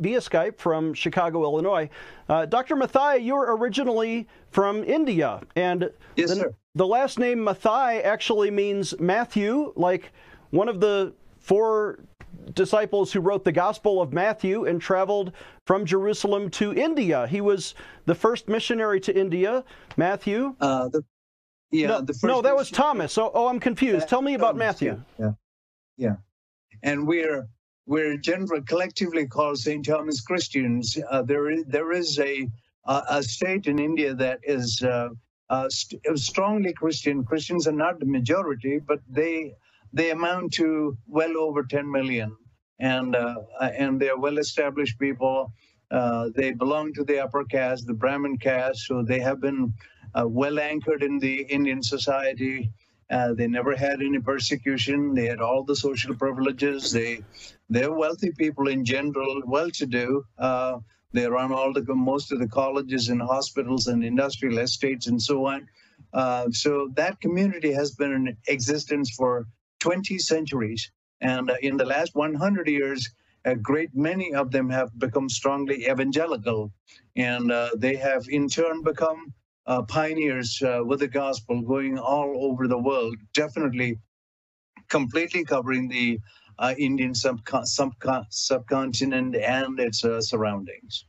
via 0.00 0.18
Skype 0.18 0.58
from 0.58 0.94
Chicago, 0.94 1.44
Illinois. 1.44 1.88
Uh, 2.28 2.44
Dr. 2.44 2.74
Mathai, 2.74 3.24
you're 3.24 3.56
originally 3.56 4.26
from 4.50 4.82
India, 4.82 5.42
and 5.54 5.88
yes, 6.16 6.30
the, 6.30 6.36
sir. 6.36 6.54
the 6.74 6.86
last 6.86 7.20
name 7.20 7.38
Mathai 7.38 8.04
actually 8.04 8.50
means 8.50 8.98
Matthew, 8.98 9.72
like 9.76 10.12
one 10.50 10.68
of 10.68 10.80
the 10.80 11.14
four 11.38 12.00
disciples 12.54 13.12
who 13.12 13.20
wrote 13.20 13.44
the 13.44 13.52
Gospel 13.52 14.00
of 14.00 14.12
Matthew 14.12 14.64
and 14.64 14.80
traveled 14.80 15.32
from 15.66 15.84
Jerusalem 15.84 16.50
to 16.50 16.72
India. 16.72 17.26
He 17.26 17.40
was 17.40 17.74
the 18.06 18.14
first 18.14 18.48
missionary 18.48 19.00
to 19.00 19.16
India. 19.16 19.64
Matthew. 19.96 20.54
Uh, 20.60 20.88
the, 20.88 21.04
yeah, 21.70 21.88
no, 21.88 22.00
the 22.00 22.12
first 22.12 22.24
no, 22.24 22.42
that 22.42 22.56
was 22.56 22.70
Thomas. 22.70 23.16
Oh, 23.16 23.30
oh, 23.32 23.46
I'm 23.46 23.60
confused. 23.60 24.08
Tell 24.08 24.22
me 24.22 24.34
about 24.34 24.52
Thomas, 24.52 24.58
Matthew. 24.58 25.02
Yeah, 25.18 25.32
yeah, 25.96 26.16
and 26.82 27.06
we're 27.06 27.48
we're 27.86 28.16
generally 28.16 28.62
collectively 28.62 29.26
called 29.26 29.58
St. 29.58 29.84
Thomas 29.84 30.20
Christians. 30.20 30.98
Uh, 31.10 31.22
there 31.22 31.50
is 31.50 31.64
there 31.66 31.92
is 31.92 32.18
a 32.18 32.48
a 32.86 33.22
state 33.22 33.66
in 33.66 33.78
India 33.78 34.14
that 34.14 34.40
is 34.42 34.82
uh, 34.82 35.10
uh, 35.48 35.68
st- 35.68 36.02
strongly 36.18 36.72
Christian. 36.72 37.24
Christians 37.24 37.66
are 37.66 37.72
not 37.72 38.00
the 38.00 38.06
majority, 38.06 38.78
but 38.78 39.00
they 39.08 39.54
they 39.92 40.10
amount 40.10 40.52
to 40.54 40.96
well 41.06 41.36
over 41.36 41.62
10 41.62 41.90
million, 41.90 42.36
and 42.78 43.14
uh, 43.14 43.36
and 43.60 44.00
they're 44.00 44.18
well-established 44.18 44.98
people. 44.98 45.52
Uh, 45.90 46.28
they 46.34 46.52
belong 46.52 46.92
to 46.94 47.04
the 47.04 47.18
upper 47.18 47.44
caste, 47.44 47.86
the 47.86 47.94
Brahmin 47.94 48.38
caste, 48.38 48.86
so 48.86 49.02
they 49.02 49.18
have 49.18 49.40
been 49.40 49.74
uh, 50.14 50.26
well 50.26 50.60
anchored 50.60 51.02
in 51.02 51.18
the 51.18 51.42
Indian 51.42 51.82
society. 51.82 52.70
Uh, 53.10 53.34
they 53.34 53.48
never 53.48 53.74
had 53.74 54.00
any 54.00 54.20
persecution. 54.20 55.14
They 55.14 55.26
had 55.26 55.40
all 55.40 55.64
the 55.64 55.74
social 55.74 56.14
privileges. 56.14 56.92
They 56.92 57.22
they're 57.68 57.92
wealthy 57.92 58.30
people 58.32 58.68
in 58.68 58.84
general, 58.84 59.42
well-to-do. 59.46 60.24
Uh, 60.38 60.78
they 61.12 61.26
run 61.26 61.52
all 61.52 61.72
the 61.72 61.84
most 61.94 62.30
of 62.30 62.38
the 62.38 62.48
colleges 62.48 63.08
and 63.08 63.20
hospitals 63.20 63.88
and 63.88 64.04
industrial 64.04 64.58
estates 64.58 65.08
and 65.08 65.20
so 65.20 65.46
on. 65.46 65.68
Uh, 66.12 66.50
so 66.50 66.88
that 66.94 67.20
community 67.20 67.72
has 67.72 67.92
been 67.92 68.12
in 68.12 68.36
existence 68.46 69.10
for 69.10 69.46
20 69.80 70.18
centuries. 70.18 70.90
And 71.20 71.50
uh, 71.50 71.56
in 71.60 71.76
the 71.76 71.84
last 71.84 72.14
100 72.14 72.68
years, 72.68 73.10
a 73.44 73.56
great 73.56 73.94
many 73.94 74.34
of 74.34 74.50
them 74.50 74.68
have 74.70 74.96
become 74.98 75.28
strongly 75.28 75.86
evangelical. 75.88 76.72
And 77.16 77.50
uh, 77.50 77.70
they 77.76 77.96
have 77.96 78.26
in 78.28 78.48
turn 78.48 78.82
become 78.82 79.34
uh, 79.66 79.82
pioneers 79.82 80.62
uh, 80.62 80.80
with 80.84 81.00
the 81.00 81.08
gospel 81.08 81.62
going 81.62 81.98
all 81.98 82.50
over 82.50 82.66
the 82.68 82.78
world, 82.78 83.16
definitely 83.34 83.98
completely 84.88 85.44
covering 85.44 85.88
the 85.88 86.18
uh, 86.58 86.74
Indian 86.78 87.12
subcon- 87.12 87.64
subcon- 87.64 88.26
subcontinent 88.30 89.36
and 89.36 89.80
its 89.80 90.04
uh, 90.04 90.20
surroundings. 90.20 91.04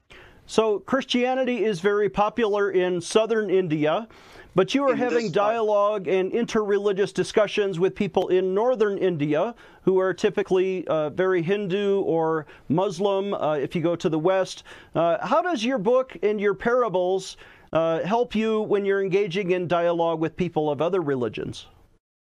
So, 0.45 0.79
Christianity 0.79 1.63
is 1.63 1.79
very 1.79 2.09
popular 2.09 2.71
in 2.71 2.99
southern 2.99 3.49
India. 3.49 4.07
But 4.53 4.75
you 4.75 4.83
are 4.83 4.91
In 4.91 4.97
having 4.97 5.31
dialogue 5.31 6.09
and 6.09 6.31
interreligious 6.31 7.13
discussions 7.13 7.79
with 7.79 7.95
people 7.95 8.27
in 8.27 8.53
northern 8.53 8.97
India 8.97 9.55
who 9.83 9.97
are 9.97 10.13
typically 10.13 10.85
uh, 10.87 11.09
very 11.11 11.41
Hindu 11.41 12.01
or 12.01 12.45
Muslim 12.67 13.33
uh, 13.33 13.53
if 13.55 13.75
you 13.75 13.81
go 13.81 13.95
to 13.95 14.09
the 14.09 14.19
West. 14.19 14.63
Uh, 14.93 15.25
how 15.25 15.41
does 15.41 15.63
your 15.63 15.77
book 15.77 16.17
and 16.21 16.39
your 16.41 16.53
parables 16.53 17.37
uh, 17.71 17.99
help 18.03 18.35
you 18.35 18.61
when 18.63 18.83
you're 18.83 19.01
engaging 19.01 19.51
in 19.51 19.67
dialogue 19.67 20.19
with 20.19 20.35
people 20.35 20.69
of 20.69 20.81
other 20.81 20.99
religions? 20.99 21.67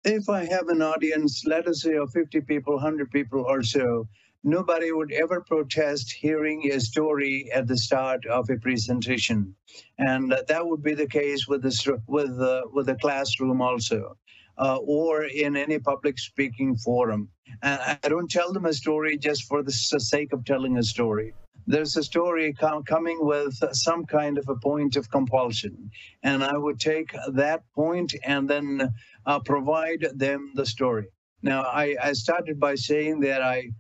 If 0.04 0.28
I 0.28 0.46
have 0.46 0.68
an 0.68 0.82
audience, 0.82 1.46
let 1.46 1.66
us 1.68 1.82
say 1.82 1.96
of 1.96 2.12
50 2.12 2.42
people, 2.42 2.74
100 2.74 3.10
people 3.10 3.46
or 3.48 3.64
so, 3.64 4.08
nobody 4.44 4.92
would 4.92 5.12
ever 5.12 5.42
protest 5.42 6.12
hearing 6.12 6.72
a 6.72 6.80
story 6.80 7.50
at 7.54 7.68
the 7.68 7.78
start 7.78 8.26
of 8.26 8.50
a 8.50 8.58
presentation, 8.58 9.56
and 9.98 10.34
that 10.48 10.68
would 10.68 10.84
be 10.84 10.94
the 10.94 11.08
case 11.08 11.48
with 11.48 11.62
the 11.64 12.02
with 12.08 12.38
the 12.38 12.64
with 12.72 12.86
the 12.86 12.96
classroom 12.96 13.62
also, 13.62 14.18
uh, 14.58 14.78
or 14.78 15.24
in 15.24 15.58
any 15.58 15.80
public 15.80 16.18
speaking 16.20 16.76
forum. 16.76 17.30
And 17.62 17.80
I 18.04 18.08
don't 18.08 18.30
tell 18.30 18.54
them 18.54 18.66
a 18.66 18.74
story 18.74 19.18
just 19.18 19.44
for 19.44 19.64
the 19.64 19.72
sake 19.72 20.34
of 20.34 20.46
telling 20.46 20.78
a 20.78 20.84
story. 20.84 21.34
There's 21.70 21.98
a 21.98 22.04
story 22.04 22.54
com- 22.54 22.84
coming 22.84 23.18
with 23.20 23.54
some 23.74 24.06
kind 24.06 24.38
of 24.38 24.48
a 24.48 24.56
point 24.56 24.96
of 24.96 25.12
compulsion, 25.12 25.92
and 26.24 26.44
I 26.44 26.58
would 26.58 26.80
take 26.80 27.14
that 27.34 27.64
point 27.76 28.16
and 28.24 28.50
then 28.50 28.90
uh, 29.26 29.40
provide 29.40 30.08
them 30.16 30.54
the 30.56 30.66
story. 30.66 31.08
Now, 31.42 31.64
I, 31.64 31.96
I 32.02 32.14
started 32.14 32.60
by 32.60 32.76
saying 32.76 33.20
that 33.22 33.42
I 33.42 33.72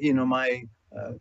you 0.00 0.14
know, 0.14 0.26
my 0.26 0.64
uh, 0.96 1.12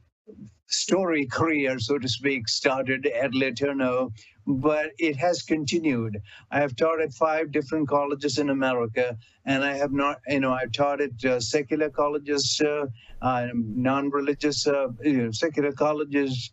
story 0.68 1.26
career, 1.26 1.80
so 1.80 1.98
to 1.98 2.08
speak, 2.08 2.48
started 2.48 3.06
at 3.06 3.32
LeTourneau, 3.32 4.12
but 4.46 4.92
it 4.98 5.16
has 5.18 5.42
continued. 5.42 6.18
I 6.52 6.60
have 6.60 6.76
taught 6.76 7.02
at 7.02 7.14
five 7.14 7.52
different 7.52 7.88
colleges 7.88 8.38
in 8.38 8.50
America, 8.50 9.18
and 9.46 9.64
I 9.64 9.76
have 9.78 9.92
not, 9.92 10.20
you 10.28 10.40
know, 10.40 10.54
I've 10.54 10.72
taught 10.72 11.02
at 11.02 11.24
uh, 11.26 11.40
secular 11.40 11.90
colleges, 11.90 12.62
uh, 12.62 12.88
uh, 13.22 13.48
non-religious, 13.54 14.66
you 14.66 15.24
know, 15.24 15.32
secular 15.32 15.72
colleges, 15.72 16.52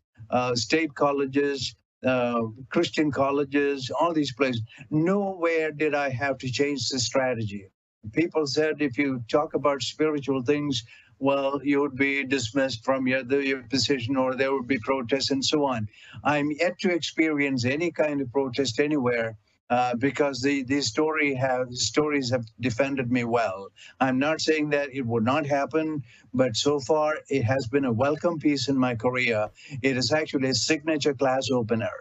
state 0.55 0.95
colleges, 0.95 1.75
uh, 2.05 2.43
Christian 2.69 3.11
colleges, 3.11 3.91
all 3.99 4.12
these 4.12 4.35
places. 4.35 4.62
Nowhere 4.91 5.71
did 5.73 5.95
I 5.95 6.11
have 6.11 6.38
to 6.38 6.50
change 6.50 6.88
the 6.88 6.99
strategy. 6.99 7.71
People 8.12 8.47
said 8.47 8.83
if 8.83 8.99
you 8.99 9.23
talk 9.31 9.55
about 9.55 9.83
spiritual 9.83 10.43
things, 10.43 10.85
well, 11.18 11.61
you 11.62 11.80
would 11.80 11.97
be 11.97 12.25
dismissed 12.25 12.85
from 12.85 13.06
your, 13.06 13.23
the, 13.23 13.44
your 13.44 13.62
position 13.62 14.16
or 14.16 14.35
there 14.35 14.52
would 14.52 14.66
be 14.66 14.78
protests 14.78 15.30
and 15.30 15.44
so 15.44 15.64
on. 15.64 15.88
I'm 16.23 16.50
yet 16.50 16.78
to 16.80 16.92
experience 16.92 17.64
any 17.64 17.90
kind 17.90 18.21
of 18.21 18.33
protest 18.33 18.80
anywhere. 18.80 19.37
Uh, 19.71 19.94
because 19.94 20.42
the, 20.42 20.62
the 20.64 20.83
story 20.83 21.35
have 21.35 21.73
stories 21.73 22.30
have 22.30 22.44
defended 22.61 23.11
me 23.11 23.25
well. 23.25 23.68
I'm 23.99 24.18
not 24.18 24.42
saying 24.42 24.71
that 24.71 24.90
it 24.92 25.06
would 25.06 25.25
not 25.25 25.47
happen, 25.47 26.04
but 26.35 26.54
so 26.54 26.78
far 26.78 27.16
it 27.30 27.44
has 27.44 27.66
been 27.66 27.87
a 27.87 27.92
welcome 27.92 28.38
piece 28.38 28.68
in 28.68 28.76
my 28.76 28.94
career. 28.94 29.49
It 29.83 29.97
is 29.97 30.12
actually 30.12 30.50
a 30.50 30.54
signature 30.54 31.14
class 31.14 31.50
opener. 31.50 31.97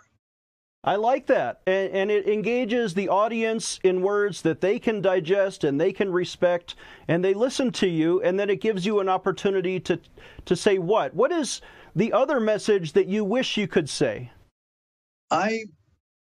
I 0.84 0.98
like 0.98 1.28
that. 1.28 1.62
And, 1.66 1.92
and, 1.94 2.12
it 2.12 2.28
engages 2.28 2.94
the 2.94 3.08
audience 3.08 3.80
in 3.84 4.02
words 4.02 4.42
that 4.42 4.60
they 4.60 4.80
can 4.80 5.02
digest 5.02 5.64
and 5.64 5.80
they 5.80 5.94
can 5.94 6.12
respect, 6.12 6.76
and 7.08 7.24
they 7.24 7.34
listen 7.34 7.72
to 7.74 7.88
you, 7.88 8.22
and 8.22 8.38
then 8.38 8.50
it 8.50 8.60
gives 8.60 8.86
you 8.86 9.00
an 9.00 9.08
opportunity 9.08 9.80
to, 9.82 10.00
to 10.46 10.56
say 10.56 10.80
what? 10.80 11.14
What 11.14 11.32
is 11.32 11.62
the 11.96 12.12
other 12.12 12.40
message 12.40 12.92
that 12.94 13.08
you 13.08 13.24
wish 13.24 13.56
you 13.56 13.68
could 13.68 13.90
say? 13.90 14.32
I, 15.32 15.64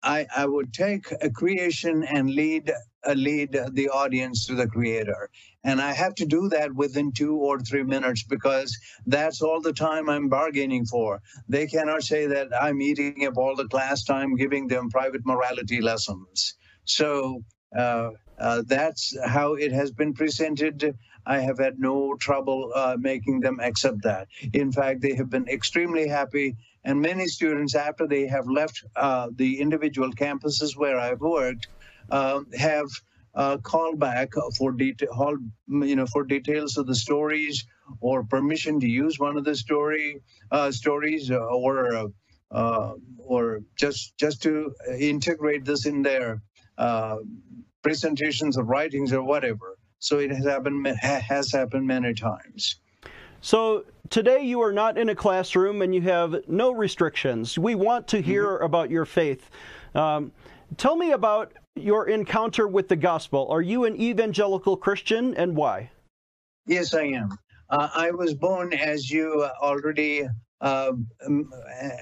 I, 0.04 0.26
I 0.36 0.46
would 0.46 0.74
take 0.74 1.12
a 1.22 1.30
creation 1.30 2.04
and 2.04 2.30
lead 2.30 2.72
lead 3.14 3.52
the 3.74 3.90
audience 3.90 4.46
to 4.48 4.56
the 4.56 4.68
creator. 4.68 5.30
And 5.64 5.82
i 5.82 5.92
have 5.94 6.16
to 6.16 6.26
do 6.26 6.50
that 6.50 6.74
within 6.74 7.12
two 7.12 7.36
or 7.36 7.60
three 7.60 7.84
minutes 7.84 8.24
because 8.24 8.78
that's 9.06 9.42
all 9.42 9.62
the 9.62 9.74
time 9.74 10.10
i'm 10.10 10.30
bargaining 10.30 10.86
for. 10.86 11.22
They 11.48 11.68
cannot 11.68 12.04
say 12.04 12.28
that 12.28 12.48
i'm 12.62 12.82
eating 12.82 13.26
up 13.26 13.38
all 13.38 13.56
the 13.56 13.68
class 13.68 14.04
time 14.04 14.36
giving 14.36 14.68
them 14.68 14.90
private 14.90 15.26
morality 15.26 15.82
lessons. 15.82 16.56
So 16.86 17.44
uh, 17.78 18.12
uh, 18.40 18.64
that's 18.68 19.16
how 19.26 19.54
it 19.54 19.72
has 19.72 19.92
been 19.92 20.14
presented. 20.14 20.98
I 21.26 21.40
have 21.40 21.58
had 21.58 21.80
no 21.80 22.16
trouble 22.16 22.72
uh, 22.76 22.98
making 23.00 23.40
them 23.40 23.60
accept 23.60 24.04
that. 24.04 24.28
In 24.54 24.72
fact 24.72 25.02
they 25.02 25.16
have 25.16 25.30
been 25.30 25.48
extremely 25.48 26.08
happy. 26.08 26.56
And 26.84 27.02
many 27.02 27.28
students 27.28 27.74
after 27.74 28.08
they 28.08 28.28
have 28.28 28.48
left 28.48 28.84
uh, 28.96 29.30
the 29.36 29.60
individual 29.60 30.12
campuses 30.12 30.78
where 30.78 31.00
i've 31.00 31.22
worked 31.22 31.68
have 32.10 32.88
uh, 33.36 33.58
call 33.58 33.96
back 33.96 34.32
for 34.58 34.72
detail, 34.72 35.38
you 35.68 35.96
know, 35.96 36.06
for 36.06 36.24
details 36.24 36.78
of 36.78 36.88
the 36.88 36.96
stories 36.96 37.66
or 38.00 38.24
permission 38.24 38.80
to 38.80 38.88
use 38.88 39.20
one 39.20 39.38
of 39.38 39.44
the 39.44 39.56
story 39.56 40.22
uh, 40.52 40.72
stories 40.72 41.30
or 41.32 42.12
uh, 42.52 42.94
or 43.18 43.62
just 43.76 44.18
just 44.18 44.42
to 44.44 44.74
integrate 44.98 45.66
this 45.66 45.86
in 45.86 46.02
their 46.02 46.42
uh, 46.78 47.18
presentations 47.82 48.58
of 48.58 48.68
writings 48.68 49.12
or 49.12 49.24
whatever. 49.24 49.78
So 50.00 50.20
it 50.20 50.32
has 50.32 50.46
happened 50.46 50.88
has 50.88 51.52
happened 51.52 51.88
many 51.88 52.14
times. 52.14 52.80
So 53.42 53.86
today 54.10 54.42
you 54.42 54.62
are 54.62 54.74
not 54.74 54.98
in 54.98 55.10
a 55.10 55.16
classroom 55.16 55.82
and 55.82 55.94
you 55.94 56.02
have 56.02 56.48
no 56.48 56.72
restrictions. 56.72 57.60
We 57.60 57.76
want 57.76 58.08
to 58.10 58.22
hear 58.22 58.48
mm-hmm. 58.48 58.66
about 58.66 58.90
your 58.90 59.06
faith. 59.06 59.50
Um, 59.94 60.32
tell 60.78 60.96
me 60.96 61.12
about 61.12 61.54
your 61.76 62.08
encounter 62.08 62.68
with 62.68 62.88
the 62.88 62.96
gospel. 62.96 63.48
Are 63.50 63.62
you 63.62 63.86
an 63.86 64.00
evangelical 64.00 64.78
Christian 64.78 65.36
and 65.36 65.56
why? 65.56 65.92
Yes, 66.66 66.94
I 66.94 67.04
am. 67.04 67.38
Uh, 67.70 67.90
I 67.94 68.12
was 68.12 68.34
born, 68.34 68.74
as 68.74 69.10
you 69.10 69.44
already 69.62 70.28
uh, 70.62 70.94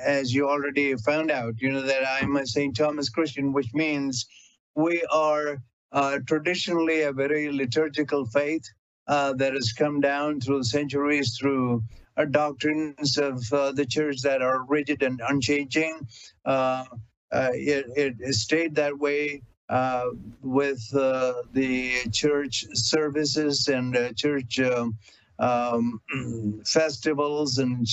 as 0.05 0.34
you 0.34 0.48
already 0.48 0.96
found 0.96 1.32
out, 1.32 1.55
you 1.60 1.72
know 1.72 1.82
that 1.82 2.08
I'm 2.08 2.36
a 2.36 2.46
St. 2.46 2.75
Thomas 2.75 3.10
Christian, 3.10 3.51
which 3.51 3.74
means 3.74 4.27
we 4.75 5.03
are 5.12 5.58
uh, 5.91 6.20
traditionally 6.27 7.01
a 7.01 7.12
very 7.12 7.51
liturgical 7.51 8.25
faith 8.25 8.63
uh, 9.08 9.34
that 9.34 9.53
has 9.53 9.74
come 9.74 10.00
down 10.01 10.39
through 10.39 10.63
centuries 10.63 11.38
through 11.38 11.84
our 12.15 12.25
doctrines 12.25 13.17
of 13.17 13.41
uh, 13.51 13.72
the 13.72 13.86
church 13.86 14.22
that 14.22 14.41
are 14.41 14.65
rigid 14.65 15.01
and 15.01 15.22
unchanging. 15.27 16.08
Uh, 17.34 17.50
it, 17.54 17.86
it, 18.20 18.36
stayed 18.36 18.75
that 18.75 18.96
way 18.98 19.42
uh, 19.70 20.10
with 20.44 20.88
uh, 20.96 21.34
the 21.54 21.96
church 22.12 22.63
services 22.74 23.68
and 23.68 23.98
uh, 23.98 24.13
church 24.13 24.60
um, 24.60 24.96
um, 25.40 26.00
festivals 26.66 27.58
and 27.58 27.88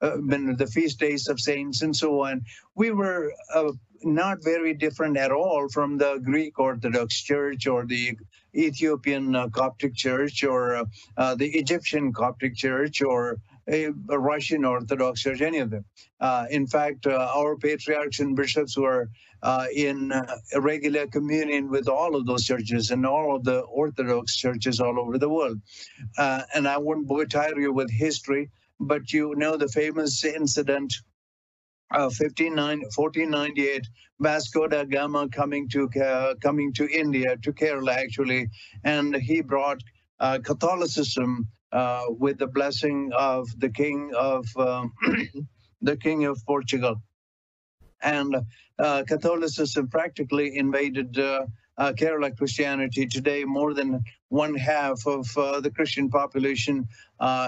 uh, 0.00 0.16
the 0.56 0.70
feast 0.72 0.98
days 0.98 1.28
of 1.28 1.38
saints 1.38 1.82
and 1.82 1.94
so 1.94 2.22
on. 2.22 2.42
We 2.74 2.90
were 2.90 3.34
uh, 3.54 3.72
not 4.02 4.42
very 4.42 4.72
different 4.72 5.18
at 5.18 5.30
all 5.30 5.68
from 5.68 5.98
the 5.98 6.18
Greek 6.24 6.58
Orthodox 6.58 7.20
Church 7.20 7.66
or 7.66 7.84
the 7.84 8.16
Ethiopian 8.56 9.50
Coptic 9.50 9.94
Church 9.94 10.42
or 10.42 10.86
the 11.18 11.50
Egyptian 11.50 12.14
Coptic 12.14 12.56
Church 12.56 13.02
or 13.02 13.36
a, 13.68 13.90
Russian 14.08 14.64
Orthodox 14.64 15.22
Church, 15.22 15.40
any 15.40 15.58
of 15.58 15.70
them. 15.70 15.84
Uh, 16.20 16.46
in 16.50 16.66
fact, 16.66 17.06
uh, 17.06 17.32
our 17.34 17.56
patriarchs 17.56 18.20
and 18.20 18.36
bishops 18.36 18.76
were 18.76 19.10
uh, 19.42 19.66
in 19.74 20.12
uh, 20.12 20.36
regular 20.56 21.06
communion 21.06 21.70
with 21.70 21.88
all 21.88 22.14
of 22.14 22.26
those 22.26 22.44
churches 22.44 22.90
and 22.90 23.06
all 23.06 23.36
of 23.36 23.44
the 23.44 23.60
Orthodox 23.60 24.36
churches 24.36 24.80
all 24.80 24.98
over 25.00 25.18
the 25.18 25.28
world. 25.28 25.60
Uh, 26.18 26.42
and 26.54 26.68
I 26.68 26.78
bore 26.78 27.26
tire 27.26 27.58
you 27.58 27.72
with 27.72 27.90
history, 27.90 28.50
but 28.78 29.12
you 29.12 29.34
know 29.36 29.56
the 29.56 29.68
famous 29.68 30.24
incident 30.24 30.94
of 31.92 32.16
1498, 32.18 33.86
Vasco 34.20 34.68
da 34.68 34.84
Gama 34.84 35.28
coming 35.28 35.68
to 35.70 35.88
coming 36.40 36.72
to 36.74 36.88
India, 36.88 37.36
to 37.38 37.52
Kerala 37.52 37.96
actually, 37.96 38.48
and 38.84 39.16
he 39.16 39.40
brought 39.40 39.82
uh, 40.20 40.38
Catholicism 40.38 41.48
uh, 41.72 42.04
with 42.08 42.38
the 42.38 42.46
blessing 42.46 43.10
of 43.16 43.48
the 43.58 43.68
king 43.68 44.12
of 44.16 44.46
um, 44.56 44.92
the 45.82 45.96
king 45.96 46.24
of 46.24 46.44
Portugal 46.46 47.02
and 48.02 48.36
uh, 48.78 49.04
Catholicism 49.06 49.88
practically 49.88 50.56
invaded 50.56 51.18
uh, 51.18 51.46
uh, 51.76 51.92
Kerala 51.92 52.36
Christianity. 52.36 53.06
Today, 53.06 53.44
more 53.44 53.74
than 53.74 54.02
one 54.28 54.54
half 54.54 55.06
of 55.06 55.36
uh, 55.36 55.60
the 55.60 55.70
Christian 55.70 56.08
population 56.08 56.88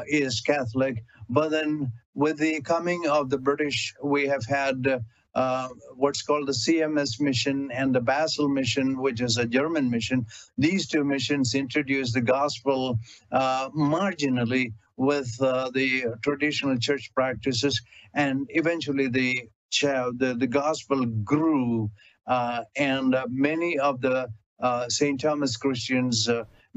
is 0.07 0.41
Catholic. 0.41 1.05
But 1.29 1.51
then, 1.51 1.93
with 2.15 2.39
the 2.39 2.61
coming 2.61 3.07
of 3.09 3.31
the 3.31 3.39
British, 3.39 3.95
we 4.03 4.27
have 4.29 4.45
had 4.45 5.03
uh, 5.35 5.69
what's 5.95 6.23
called 6.23 6.47
the 6.47 6.53
CMS 6.53 7.21
mission 7.21 7.71
and 7.73 7.95
the 7.95 8.01
Basel 8.01 8.49
mission, 8.49 9.01
which 9.01 9.21
is 9.21 9.37
a 9.39 9.47
German 9.47 9.91
mission. 9.91 10.27
These 10.59 10.89
two 10.89 11.05
missions 11.05 11.55
introduced 11.55 12.15
the 12.15 12.21
gospel 12.21 12.99
uh, 13.31 13.71
marginally 13.71 14.73
with 14.97 15.31
uh, 15.41 15.71
the 15.71 16.05
traditional 16.23 16.77
church 16.79 17.11
practices, 17.15 17.81
and 18.15 18.47
eventually 18.51 19.09
the 19.09 19.49
the, 19.81 20.37
the 20.39 20.47
gospel 20.47 21.07
grew, 21.07 21.91
uh, 22.27 22.63
and 22.77 23.15
uh, 23.15 23.27
many 23.31 23.79
of 23.79 24.03
the 24.03 24.29
uh, 24.61 24.87
St. 24.91 25.19
Thomas 25.19 25.57
Christians 25.57 26.29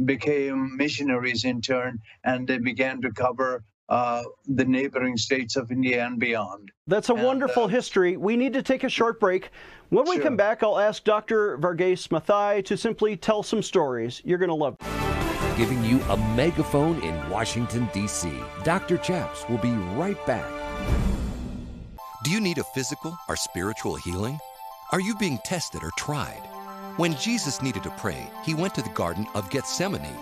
became 0.06 0.78
missionaries 0.78 1.44
in 1.44 1.60
turn, 1.60 2.00
and 2.24 2.48
they 2.48 2.58
began 2.58 3.02
to 3.02 3.12
cover 3.12 3.66
uh, 3.90 4.24
the 4.48 4.66
neighboring 4.66 5.18
states 5.18 5.56
of 5.56 5.72
India 5.72 6.06
and 6.06 6.20
beyond. 6.20 6.72
That's 6.88 7.10
a 7.10 7.14
and, 7.14 7.24
wonderful 7.24 7.66
uh, 7.66 7.68
history. 7.68 8.18
We 8.18 8.36
need 8.36 8.54
to 8.54 8.62
take 8.62 8.84
a 8.84 8.90
short 8.90 9.20
break. 9.20 9.52
When 9.90 10.06
we 10.06 10.16
sure. 10.16 10.24
come 10.24 10.38
back, 10.38 10.64
I'll 10.64 10.80
ask 10.80 11.04
Dr. 11.04 11.58
Varghese 11.60 12.08
Mathai 12.10 12.66
to 12.66 12.76
simply 12.76 13.16
tell 13.16 13.44
some 13.44 13.62
stories. 13.62 14.22
You're 14.26 14.40
going 14.40 14.50
to 14.50 14.56
love 14.56 14.78
Giving 15.58 15.86
you 15.86 16.02
a 16.10 16.18
megaphone 16.36 17.02
in 17.02 17.30
Washington, 17.30 17.88
D.C. 17.94 18.30
Dr. 18.66 18.98
Chaps 18.98 19.48
will 19.48 19.60
be 19.60 19.72
right 19.72 20.18
back. 20.26 20.52
Do 22.26 22.32
you 22.32 22.42
need 22.42 22.58
a 22.58 22.64
physical 22.64 23.18
or 23.30 23.38
spiritual 23.38 23.96
healing? 23.96 24.38
Are 24.92 25.00
you 25.00 25.16
being 25.16 25.40
tested 25.46 25.82
or 25.82 25.92
tried? 25.98 26.42
When 26.98 27.16
Jesus 27.16 27.62
needed 27.62 27.84
to 27.84 27.90
pray, 27.92 28.30
he 28.44 28.54
went 28.54 28.76
to 28.76 28.82
the 28.82 28.90
Garden 28.90 29.28
of 29.34 29.50
Gethsemane. 29.50 30.20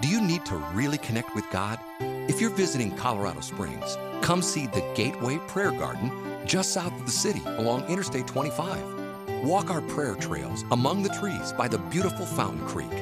Do 0.00 0.08
you 0.08 0.20
need 0.22 0.46
to 0.46 0.56
really 0.72 0.98
connect 0.98 1.34
with 1.34 1.44
God? 1.50 1.78
If 2.30 2.40
you're 2.40 2.50
visiting 2.50 2.94
Colorado 2.94 3.40
Springs, 3.40 3.98
come 4.22 4.40
see 4.40 4.68
the 4.68 4.88
Gateway 4.94 5.38
Prayer 5.48 5.72
Garden 5.72 6.12
just 6.46 6.72
south 6.72 6.92
of 6.92 7.04
the 7.04 7.10
city 7.10 7.42
along 7.44 7.88
Interstate 7.88 8.28
25. 8.28 9.42
Walk 9.42 9.68
our 9.68 9.80
prayer 9.80 10.14
trails 10.14 10.64
among 10.70 11.02
the 11.02 11.08
trees 11.08 11.52
by 11.52 11.66
the 11.66 11.78
beautiful 11.78 12.24
Fountain 12.24 12.64
Creek. 12.68 12.92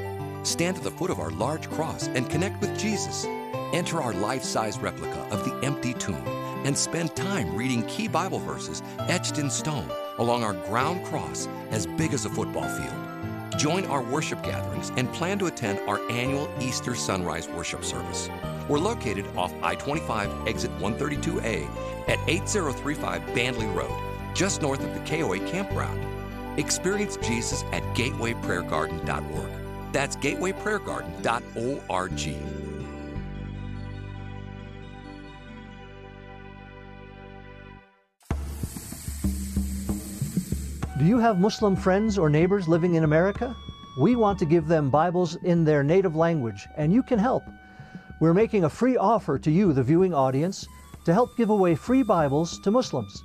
Stand 0.45 0.79
at 0.79 0.83
the 0.83 0.91
foot 0.91 1.11
of 1.11 1.21
our 1.21 1.29
large 1.33 1.69
cross 1.69 2.07
and 2.07 2.31
connect 2.31 2.59
with 2.62 2.79
Jesus. 2.79 3.27
Enter 3.75 4.01
our 4.01 4.14
life 4.14 4.43
size 4.43 4.79
replica 4.79 5.21
of 5.31 5.45
the 5.45 5.55
empty 5.62 5.93
tomb 5.93 6.27
and 6.64 6.77
spend 6.77 7.14
time 7.14 7.55
reading 7.55 7.83
key 7.83 8.09
Bible 8.09 8.38
verses 8.38 8.83
etched 9.09 9.37
in 9.37 9.51
stone 9.51 9.91
along 10.17 10.43
our 10.43 10.55
ground 10.55 11.05
cross 11.05 11.49
as 11.71 11.87
big 11.87 12.14
as 12.14 12.25
a 12.25 12.31
football 12.31 12.67
field. 12.67 13.61
Join 13.61 13.85
our 13.88 14.03
worship 14.03 14.43
gatherings 14.43 14.91
and 14.97 15.12
plan 15.12 15.38
to 15.41 15.47
attend 15.49 15.81
our 15.81 16.01
annual 16.11 16.49
Easter 16.62 16.95
Sunrise 16.95 17.47
Worship 17.47 17.85
Service. 17.85 18.31
We're 18.69 18.79
located 18.79 19.27
off 19.37 19.53
I 19.63 19.75
25 19.75 20.47
exit 20.47 20.71
132A 20.79 21.67
at 22.09 22.19
8035 22.29 23.23
Bandley 23.35 23.75
Road, 23.75 23.91
just 24.35 24.61
north 24.61 24.85
of 24.85 24.93
the 24.93 25.01
KOA 25.01 25.39
campground. 25.51 26.05
Experience 26.59 27.17
Jesus 27.17 27.65
at 27.73 27.83
gatewayprayergarden.org. 27.95 29.93
That's 29.93 30.17
gatewayprayergarden.org. 30.17 32.59
Do 40.99 41.05
you 41.05 41.19
have 41.19 41.39
Muslim 41.39 41.77
friends 41.77 42.19
or 42.19 42.29
neighbors 42.29 42.67
living 42.67 42.97
in 42.97 43.05
America? 43.05 43.55
We 44.01 44.17
want 44.17 44.37
to 44.41 44.45
give 44.45 44.67
them 44.67 44.91
Bibles 44.91 45.37
in 45.37 45.65
their 45.65 45.85
native 45.85 46.17
language, 46.17 46.67
and 46.77 46.93
you 46.93 47.05
can 47.05 47.21
help. 47.21 47.45
We're 48.21 48.35
making 48.35 48.65
a 48.65 48.71
free 48.71 48.97
offer 48.97 49.39
to 49.39 49.51
you, 49.51 49.73
the 49.73 49.83
viewing 49.85 50.13
audience, 50.13 50.67
to 51.05 51.15
help 51.15 51.37
give 51.37 51.51
away 51.51 51.77
free 51.77 52.03
Bibles 52.03 52.59
to 52.61 52.71
Muslims. 52.73 53.23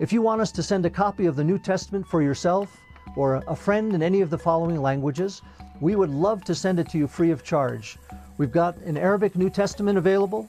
If 0.00 0.10
you 0.10 0.22
want 0.22 0.40
us 0.40 0.50
to 0.52 0.62
send 0.62 0.86
a 0.86 0.90
copy 0.90 1.26
of 1.26 1.36
the 1.36 1.44
New 1.44 1.58
Testament 1.58 2.06
for 2.06 2.22
yourself 2.22 2.74
or 3.14 3.44
a 3.46 3.54
friend 3.54 3.92
in 3.92 4.02
any 4.02 4.22
of 4.22 4.30
the 4.30 4.38
following 4.38 4.80
languages, 4.80 5.42
we 5.82 5.96
would 5.96 6.08
love 6.08 6.44
to 6.44 6.54
send 6.54 6.80
it 6.80 6.88
to 6.90 6.98
you 6.98 7.06
free 7.06 7.30
of 7.30 7.44
charge. 7.44 7.98
We've 8.38 8.50
got 8.50 8.78
an 8.78 8.96
Arabic 8.96 9.36
New 9.36 9.50
Testament 9.50 9.98
available, 9.98 10.48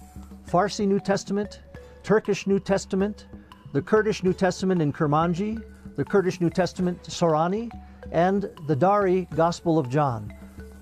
Farsi 0.50 0.88
New 0.88 1.02
Testament, 1.02 1.60
Turkish 2.04 2.48
New 2.48 2.62
Testament, 2.62 3.28
the 3.74 3.82
Kurdish 3.82 4.24
New 4.24 4.34
Testament 4.34 4.82
in 4.82 4.94
Kurmanji, 4.94 5.62
the 5.98 6.06
Kurdish 6.06 6.40
New 6.40 6.50
Testament 6.50 7.04
Sorani, 7.04 7.70
and 8.14 8.50
the 8.66 8.78
Dari 8.78 9.28
Gospel 9.36 9.78
of 9.78 9.90
John. 9.90 10.34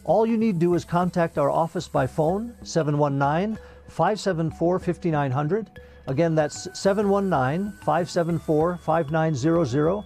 All 0.04 0.26
you 0.26 0.38
need 0.38 0.54
to 0.54 0.60
do 0.60 0.74
is 0.74 0.86
contact 0.86 1.38
our 1.38 1.50
office 1.50 1.88
by 1.88 2.08
phone, 2.08 2.56
719 2.64 3.58
574 3.88 4.80
5900. 4.80 5.80
Again, 6.08 6.36
that's 6.36 6.68
719 6.80 7.72
574 7.80 8.78
5900. 8.78 10.04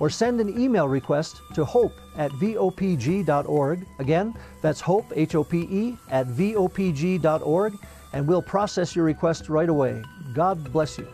Or 0.00 0.10
send 0.10 0.40
an 0.40 0.60
email 0.60 0.88
request 0.88 1.40
to 1.54 1.64
hope 1.64 1.92
at 2.16 2.30
vopg.org. 2.32 3.86
Again, 4.00 4.34
that's 4.60 4.80
hope, 4.80 5.06
H 5.14 5.34
O 5.34 5.44
P 5.44 5.58
E, 5.70 5.96
at 6.10 6.26
vopg.org, 6.26 7.74
and 8.12 8.26
we'll 8.26 8.42
process 8.42 8.96
your 8.96 9.04
request 9.04 9.48
right 9.48 9.68
away. 9.68 10.02
God 10.34 10.72
bless 10.72 10.98
you 10.98 11.06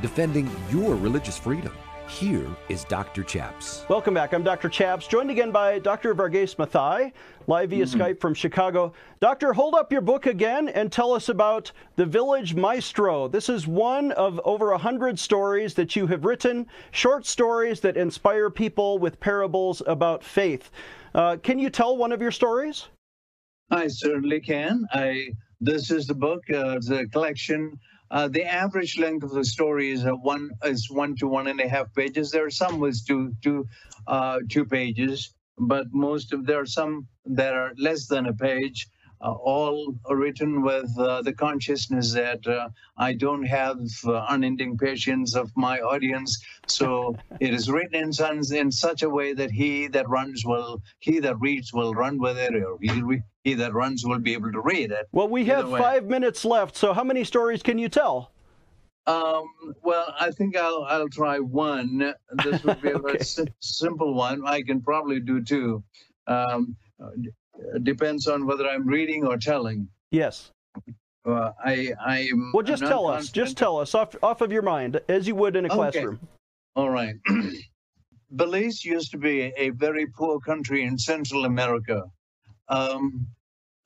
defending 0.00 0.50
your 0.70 0.96
religious 0.96 1.38
freedom. 1.38 1.72
Here 2.10 2.48
is 2.68 2.84
Dr. 2.84 3.22
Chaps. 3.22 3.84
Welcome 3.88 4.14
back. 4.14 4.32
I'm 4.32 4.42
Dr. 4.42 4.68
Chaps, 4.68 5.06
joined 5.06 5.30
again 5.30 5.52
by 5.52 5.78
Dr. 5.78 6.12
Varghese 6.12 6.56
Mathai, 6.56 7.12
live 7.46 7.70
via 7.70 7.84
mm-hmm. 7.84 8.00
Skype 8.00 8.20
from 8.20 8.34
Chicago. 8.34 8.92
Doctor, 9.20 9.52
hold 9.52 9.74
up 9.74 9.92
your 9.92 10.00
book 10.00 10.26
again 10.26 10.68
and 10.70 10.90
tell 10.90 11.12
us 11.12 11.28
about 11.28 11.70
The 11.94 12.04
Village 12.04 12.54
Maestro. 12.56 13.28
This 13.28 13.48
is 13.48 13.68
one 13.68 14.10
of 14.12 14.40
over 14.44 14.72
a 14.72 14.78
hundred 14.78 15.20
stories 15.20 15.72
that 15.74 15.94
you 15.94 16.08
have 16.08 16.24
written, 16.24 16.66
short 16.90 17.26
stories 17.26 17.78
that 17.80 17.96
inspire 17.96 18.50
people 18.50 18.98
with 18.98 19.20
parables 19.20 19.80
about 19.86 20.24
faith. 20.24 20.72
Uh, 21.14 21.36
can 21.36 21.60
you 21.60 21.70
tell 21.70 21.96
one 21.96 22.10
of 22.10 22.20
your 22.20 22.32
stories? 22.32 22.88
I 23.70 23.86
certainly 23.86 24.40
can. 24.40 24.84
I 24.92 25.28
this 25.60 25.90
is 25.90 26.06
the 26.06 26.14
book, 26.14 26.42
uh, 26.50 26.80
the 26.80 27.06
collection 27.12 27.78
uh, 28.10 28.28
the 28.28 28.44
average 28.44 28.98
length 28.98 29.22
of 29.22 29.30
the 29.30 29.44
story 29.44 29.90
is 29.90 30.04
one 30.04 30.50
is 30.64 30.90
one 30.90 31.14
to 31.16 31.28
one 31.28 31.46
and 31.46 31.60
a 31.60 31.68
half 31.68 31.94
pages. 31.94 32.30
There 32.30 32.44
are 32.44 32.50
some 32.50 32.80
with 32.80 33.04
two 33.06 33.32
two 33.42 33.68
uh, 34.06 34.40
two 34.48 34.64
pages, 34.64 35.34
but 35.58 35.86
most 35.92 36.32
of 36.32 36.46
there 36.46 36.60
are 36.60 36.66
some 36.66 37.06
that 37.26 37.54
are 37.54 37.72
less 37.78 38.06
than 38.06 38.26
a 38.26 38.32
page. 38.34 38.88
Uh, 39.22 39.32
all 39.32 39.94
written 40.08 40.62
with 40.62 40.90
uh, 40.98 41.20
the 41.20 41.32
consciousness 41.32 42.14
that 42.14 42.46
uh, 42.46 42.70
I 42.96 43.12
don't 43.12 43.42
have 43.42 43.78
uh, 44.06 44.24
unending 44.30 44.78
patience 44.78 45.34
of 45.34 45.50
my 45.56 45.78
audience. 45.80 46.42
So 46.66 47.16
it 47.40 47.52
is 47.52 47.70
written 47.70 48.10
in, 48.18 48.56
in 48.56 48.72
such 48.72 49.02
a 49.02 49.10
way 49.10 49.34
that 49.34 49.50
he 49.50 49.88
that 49.88 50.08
runs 50.08 50.46
will, 50.46 50.82
he 51.00 51.18
that 51.20 51.38
reads 51.38 51.72
will 51.72 51.92
run 51.92 52.18
with 52.18 52.38
it, 52.38 52.54
or 52.54 52.78
he, 52.80 53.20
he 53.44 53.54
that 53.54 53.74
runs 53.74 54.06
will 54.06 54.20
be 54.20 54.32
able 54.32 54.52
to 54.52 54.60
read 54.60 54.90
it. 54.90 55.06
Well, 55.12 55.28
we 55.28 55.44
have 55.46 55.68
five 55.70 56.06
minutes 56.06 56.44
left. 56.46 56.74
So 56.76 56.94
how 56.94 57.04
many 57.04 57.24
stories 57.24 57.62
can 57.62 57.78
you 57.78 57.90
tell? 57.90 58.32
Um, 59.06 59.44
well, 59.82 60.14
I 60.18 60.30
think 60.30 60.56
I'll 60.56 60.86
I'll 60.88 61.08
try 61.08 61.40
one. 61.40 62.14
This 62.44 62.62
would 62.64 62.80
be 62.80 62.92
okay. 62.94 63.18
a 63.18 63.46
simple 63.60 64.14
one. 64.14 64.46
I 64.46 64.62
can 64.62 64.80
probably 64.80 65.20
do 65.20 65.42
two. 65.42 65.82
Um, 66.26 66.76
depends 67.82 68.26
on 68.26 68.46
whether 68.46 68.68
I'm 68.68 68.86
reading 68.86 69.24
or 69.26 69.36
telling. 69.36 69.88
Yes. 70.10 70.52
Uh, 71.24 71.52
I 71.64 71.92
I 72.00 72.28
well, 72.52 72.62
just 72.62 72.82
tell 72.82 73.06
us. 73.06 73.28
Just 73.30 73.56
tell 73.56 73.78
us 73.78 73.94
off 73.94 74.16
off 74.22 74.40
of 74.40 74.52
your 74.52 74.62
mind, 74.62 75.00
as 75.08 75.26
you 75.26 75.34
would 75.34 75.56
in 75.56 75.64
a 75.64 75.68
okay. 75.68 75.76
classroom. 75.76 76.20
All 76.76 76.90
right. 76.90 77.14
Belize 78.36 78.84
used 78.84 79.10
to 79.10 79.18
be 79.18 79.52
a 79.56 79.70
very 79.70 80.06
poor 80.06 80.38
country 80.40 80.84
in 80.84 80.96
Central 80.96 81.44
America. 81.44 82.04
Um, 82.68 83.26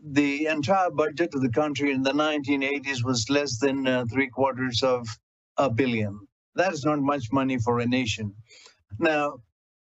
the 0.06 0.46
entire 0.46 0.90
budget 0.90 1.34
of 1.34 1.40
the 1.40 1.48
country 1.48 1.90
in 1.92 2.02
the 2.02 2.12
1980s 2.12 3.02
was 3.02 3.30
less 3.30 3.58
than 3.58 3.86
uh, 3.86 4.04
three 4.12 4.28
quarters 4.28 4.82
of 4.82 5.08
a 5.56 5.70
billion. 5.70 6.20
That 6.56 6.74
is 6.74 6.84
not 6.84 7.00
much 7.00 7.32
money 7.32 7.58
for 7.58 7.78
a 7.80 7.86
nation. 7.86 8.34
Now, 8.98 9.38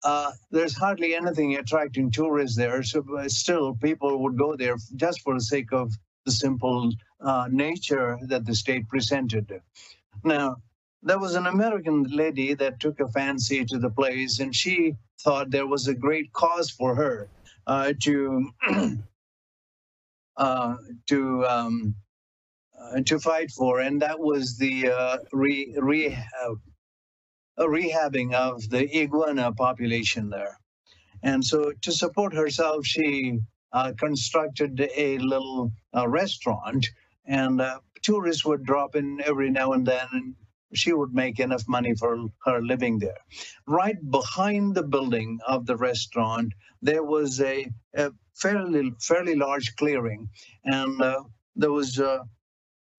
uh, 0.04 0.32
there's 0.50 0.76
hardly 0.76 1.14
anything 1.14 1.56
attracting 1.56 2.10
tourists 2.10 2.56
there. 2.56 2.82
So 2.82 3.04
still, 3.26 3.74
people 3.74 4.22
would 4.22 4.38
go 4.38 4.56
there 4.56 4.76
just 4.96 5.22
for 5.22 5.34
the 5.34 5.40
sake 5.40 5.72
of 5.72 5.92
the 6.24 6.32
simple 6.32 6.92
uh, 7.20 7.48
nature 7.50 8.18
that 8.22 8.44
the 8.44 8.54
state 8.54 8.88
presented. 8.88 9.60
Now, 10.24 10.56
there 11.02 11.18
was 11.18 11.34
an 11.34 11.46
American 11.46 12.04
lady 12.04 12.54
that 12.54 12.80
took 12.80 13.00
a 13.00 13.08
fancy 13.08 13.64
to 13.64 13.78
the 13.78 13.90
place, 13.90 14.40
and 14.40 14.54
she 14.54 14.96
thought 15.20 15.50
there 15.50 15.66
was 15.66 15.88
a 15.88 15.94
great 15.94 16.32
cause 16.32 16.70
for 16.70 16.94
her 16.94 17.28
uh, 17.66 17.92
to 18.02 18.50
uh, 20.36 20.76
to 21.06 21.46
um, 21.46 21.94
uh, 22.80 23.00
to 23.04 23.18
fight 23.18 23.50
for, 23.50 23.80
and 23.80 24.02
that 24.02 24.18
was 24.18 24.56
the 24.58 25.18
re, 25.32 25.74
re 25.78 26.06
a 26.06 26.67
rehabbing 27.66 28.34
of 28.34 28.68
the 28.70 28.88
iguana 28.96 29.52
population 29.52 30.30
there. 30.30 30.58
And 31.22 31.44
so 31.44 31.72
to 31.82 31.92
support 31.92 32.32
herself, 32.32 32.86
she 32.86 33.40
uh, 33.72 33.92
constructed 33.98 34.88
a 34.96 35.18
little 35.18 35.72
uh, 35.96 36.08
restaurant, 36.08 36.88
and 37.26 37.60
uh, 37.60 37.80
tourists 38.02 38.44
would 38.44 38.64
drop 38.64 38.94
in 38.94 39.20
every 39.24 39.50
now 39.50 39.72
and 39.72 39.86
then, 39.86 40.06
and 40.12 40.34
she 40.74 40.92
would 40.92 41.12
make 41.14 41.40
enough 41.40 41.64
money 41.68 41.94
for 41.94 42.28
her 42.44 42.62
living 42.62 42.98
there. 42.98 43.18
Right 43.66 43.98
behind 44.10 44.74
the 44.74 44.82
building 44.82 45.38
of 45.46 45.66
the 45.66 45.76
restaurant, 45.76 46.52
there 46.82 47.02
was 47.02 47.40
a, 47.40 47.68
a 47.94 48.12
fairly 48.34 48.92
fairly 49.00 49.34
large 49.34 49.74
clearing, 49.76 50.28
and 50.64 51.02
uh, 51.02 51.24
there 51.56 51.72
was 51.72 51.98
uh, 51.98 52.20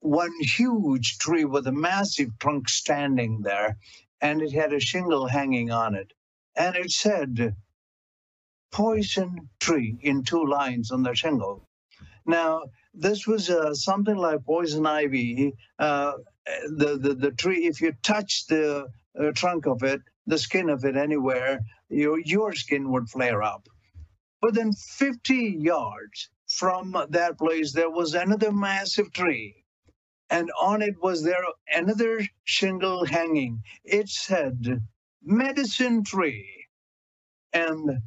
one 0.02 0.34
huge 0.42 1.18
tree 1.20 1.46
with 1.46 1.68
a 1.68 1.72
massive 1.72 2.30
trunk 2.40 2.70
standing 2.70 3.42
there, 3.42 3.78
and 4.22 4.42
it 4.42 4.52
had 4.52 4.74
a 4.74 4.80
shingle 4.80 5.28
hanging 5.28 5.72
on 5.72 5.96
it. 5.96 6.14
And 6.56 6.76
it 6.76 6.92
said, 6.92 7.56
poison 8.72 9.50
tree 9.60 9.98
in 10.02 10.24
two 10.24 10.46
lines 10.46 10.92
on 10.92 11.04
the 11.04 11.16
shingle. 11.16 11.68
Now, 12.26 12.64
this 12.94 13.26
was 13.26 13.50
uh, 13.50 13.74
something 13.74 14.16
like 14.16 14.46
poison 14.46 14.86
ivy. 14.86 15.54
Uh, 15.78 16.14
the, 16.68 16.98
the, 16.98 17.14
the 17.16 17.32
tree, 17.32 17.66
if 17.66 17.82
you 17.82 17.94
touch 18.04 18.46
the 18.48 18.88
uh, 19.20 19.32
trunk 19.34 19.66
of 19.68 19.84
it, 19.84 20.02
the 20.28 20.38
skin 20.38 20.70
of 20.70 20.86
it 20.86 20.96
anywhere, 20.96 21.60
your, 21.90 22.20
your 22.20 22.54
skin 22.54 22.92
would 22.92 23.10
flare 23.10 23.42
up. 23.42 23.68
Within 24.42 24.74
50 24.74 25.58
yards 25.60 26.30
from 26.48 26.96
that 27.10 27.38
place, 27.38 27.74
there 27.74 27.90
was 27.90 28.14
another 28.14 28.52
massive 28.52 29.12
tree 29.12 29.59
and 30.30 30.50
on 30.62 30.82
it 30.82 31.02
was 31.02 31.24
there 31.24 31.44
another 31.74 32.22
shingle 32.44 33.06
hanging. 33.06 33.62
It 33.84 34.10
said, 34.10 34.82
medicine 35.24 36.04
tree. 36.04 36.66
And 37.52 38.02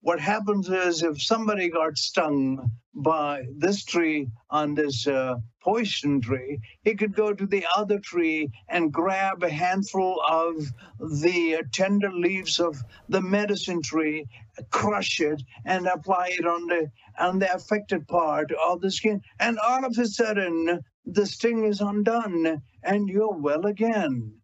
what 0.00 0.20
happens 0.20 0.68
is 0.68 1.02
if 1.02 1.20
somebody 1.20 1.68
got 1.68 1.98
stung 1.98 2.70
by 2.94 3.44
this 3.56 3.84
tree 3.84 4.28
on 4.50 4.74
this 4.74 5.06
uh, 5.06 5.36
poison 5.60 6.20
tree, 6.20 6.60
he 6.82 6.94
could 6.94 7.14
go 7.14 7.32
to 7.32 7.46
the 7.46 7.66
other 7.76 7.98
tree 7.98 8.50
and 8.68 8.92
grab 8.92 9.42
a 9.42 9.50
handful 9.50 10.22
of 10.28 10.54
the 10.98 11.56
uh, 11.56 11.62
tender 11.72 12.12
leaves 12.12 12.60
of 12.60 12.76
the 13.08 13.20
medicine 13.20 13.82
tree, 13.82 14.26
crush 14.70 15.20
it, 15.20 15.42
and 15.64 15.86
apply 15.86 16.28
it 16.30 16.46
on 16.46 16.66
the 16.66 16.90
on 17.18 17.38
the 17.38 17.52
affected 17.52 18.06
part 18.06 18.52
of 18.66 18.80
the 18.80 18.90
skin. 18.90 19.20
And 19.40 19.58
all 19.58 19.84
of 19.84 19.98
a 19.98 20.06
sudden, 20.06 20.80
the 21.10 21.24
sting 21.24 21.64
is 21.64 21.80
undone 21.80 22.62
and 22.82 23.08
you're 23.08 23.32
well 23.32 23.64
again. 23.64 24.40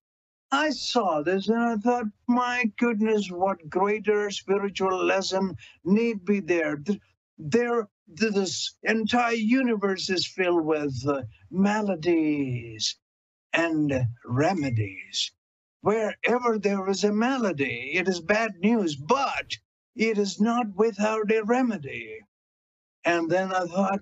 I 0.50 0.70
saw 0.70 1.20
this 1.20 1.48
and 1.48 1.58
I 1.58 1.76
thought, 1.76 2.06
my 2.26 2.64
goodness, 2.78 3.30
what 3.30 3.68
greater 3.68 4.30
spiritual 4.30 5.04
lesson 5.04 5.56
need 5.84 6.24
be 6.24 6.40
there? 6.40 6.82
There, 7.36 7.88
this 8.06 8.76
entire 8.82 9.34
universe 9.34 10.08
is 10.08 10.26
filled 10.26 10.64
with 10.64 10.94
uh, 11.06 11.22
maladies 11.50 12.96
and 13.52 14.06
remedies. 14.24 15.32
Wherever 15.82 16.58
there 16.58 16.88
is 16.88 17.04
a 17.04 17.12
malady, 17.12 17.92
it 17.94 18.08
is 18.08 18.20
bad 18.20 18.52
news, 18.60 18.96
but 18.96 19.58
it 19.94 20.16
is 20.16 20.40
not 20.40 20.74
without 20.76 21.30
a 21.30 21.42
remedy. 21.44 22.20
And 23.04 23.30
then 23.30 23.52
I 23.52 23.66
thought, 23.66 24.00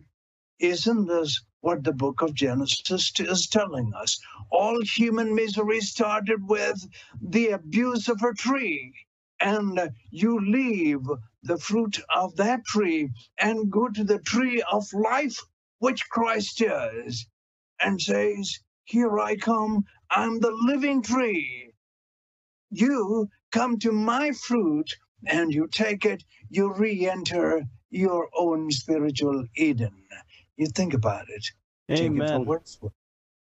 isn't 0.62 1.07
this 1.07 1.42
what 1.61 1.85
the 1.85 1.92
book 1.92 2.22
of 2.22 2.35
Genesis 2.35 3.12
is 3.20 3.46
telling 3.48 3.92
us. 3.94 4.20
All 4.51 4.81
human 4.83 5.35
misery 5.35 5.81
started 5.81 6.48
with 6.48 6.87
the 7.20 7.48
abuse 7.48 8.09
of 8.09 8.22
a 8.22 8.33
tree. 8.33 8.94
And 9.40 9.90
you 10.11 10.38
leave 10.40 11.03
the 11.42 11.59
fruit 11.59 12.01
of 12.14 12.37
that 12.37 12.64
tree 12.64 13.11
and 13.38 13.72
go 13.72 13.88
to 13.88 14.05
the 14.05 14.20
tree 14.20 14.62
of 14.70 14.92
life, 14.92 15.38
which 15.79 16.09
Christ 16.09 16.62
is, 16.62 17.27
and 17.81 18.01
says, 18.01 18.61
Here 18.85 19.18
I 19.18 19.37
come, 19.37 19.85
I'm 20.11 20.38
the 20.40 20.53
living 20.53 21.03
tree. 21.03 21.72
You 22.70 23.29
come 23.53 23.79
to 23.81 23.92
my 23.92 24.33
fruit 24.33 24.96
and 25.27 25.53
you 25.53 25.68
take 25.68 26.05
it, 26.05 26.25
you 26.51 26.72
re 26.75 27.09
enter 27.09 27.62
your 27.90 28.29
own 28.37 28.70
spiritual 28.70 29.46
Eden. 29.57 30.07
You 30.57 30.67
think 30.67 30.95
about 30.95 31.27
it. 31.29 31.47
Amen. 31.91 32.47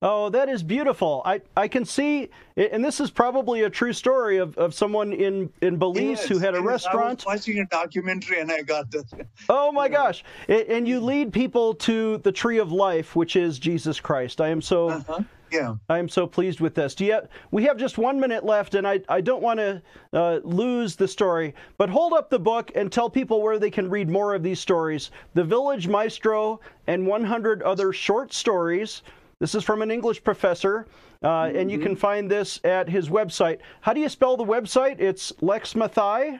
Oh, 0.06 0.30
that 0.32 0.50
is 0.50 0.64
beautiful. 0.64 1.22
I, 1.24 1.40
I 1.56 1.70
can 1.70 1.86
see, 1.86 2.30
and 2.58 2.84
this 2.84 3.00
is 3.00 3.10
probably 3.10 3.62
a 3.62 3.70
true 3.70 3.94
story 3.94 4.38
of, 4.38 4.58
of 4.58 4.74
someone 4.74 5.14
in, 5.14 5.50
in 5.62 5.78
Belize 5.78 6.26
who 6.26 6.40
had 6.40 6.56
a 6.56 6.62
restaurant. 6.62 7.26
I 7.26 7.32
was 7.32 7.40
watching 7.40 7.60
a 7.60 7.66
documentary 7.68 8.42
and 8.42 8.52
I 8.52 8.64
got 8.64 8.92
this. 8.92 9.06
Oh 9.50 9.72
my 9.72 9.88
gosh. 9.88 10.26
And 10.50 10.86
you 10.86 11.00
lead 11.00 11.32
people 11.32 11.74
to 11.76 12.18
the 12.18 12.34
tree 12.34 12.58
of 12.58 12.74
life, 12.74 13.16
which 13.16 13.38
is 13.38 13.60
Jesus 13.60 14.02
Christ. 14.02 14.42
I 14.42 14.50
am 14.50 14.62
so 14.62 14.90
uh-huh. 14.90 15.22
Yeah. 15.54 15.76
I 15.88 16.00
am 16.00 16.10
so 16.10 16.26
pleased 16.26 16.60
with 16.60 16.74
this. 16.74 16.96
Do 16.96 17.06
have, 17.12 17.30
we 17.52 17.64
have 17.66 17.78
just 17.78 18.00
one 18.00 18.20
minute 18.20 18.44
left, 18.44 18.74
and 18.74 18.88
I, 18.88 19.02
I 19.08 19.22
don't 19.22 19.44
want 19.44 19.60
to 19.60 19.84
uh, 20.12 20.40
lose 20.44 20.96
the 20.96 21.08
story, 21.08 21.54
but 21.78 21.90
hold 21.90 22.14
up 22.14 22.32
the 22.32 22.40
book 22.40 22.72
and 22.74 22.92
tell 22.92 23.08
people 23.08 23.40
where 23.40 23.60
they 23.60 23.70
can 23.70 23.88
read 23.88 24.10
more 24.10 24.34
of 24.34 24.42
these 24.42 24.60
stories. 24.60 25.12
The 25.36 25.44
Village 25.44 25.88
Maestro 25.88 26.60
and 26.88 27.06
100 27.06 27.62
other 27.62 27.94
short 27.94 28.34
stories. 28.34 29.04
This 29.40 29.54
is 29.54 29.64
from 29.64 29.84
an 29.84 29.92
English 29.92 30.24
professor, 30.24 30.88
uh, 31.22 31.52
and 31.54 31.70
you 31.70 31.78
can 31.78 31.96
find 31.96 32.32
this 32.32 32.60
at 32.64 32.90
his 32.90 33.10
website. 33.10 33.60
How 33.82 33.94
do 33.94 34.00
you 34.00 34.10
spell 34.10 34.36
the 34.36 34.44
website? 34.46 35.00
It's 35.00 35.32
Lex 35.40 35.74
Mathai. 35.74 36.40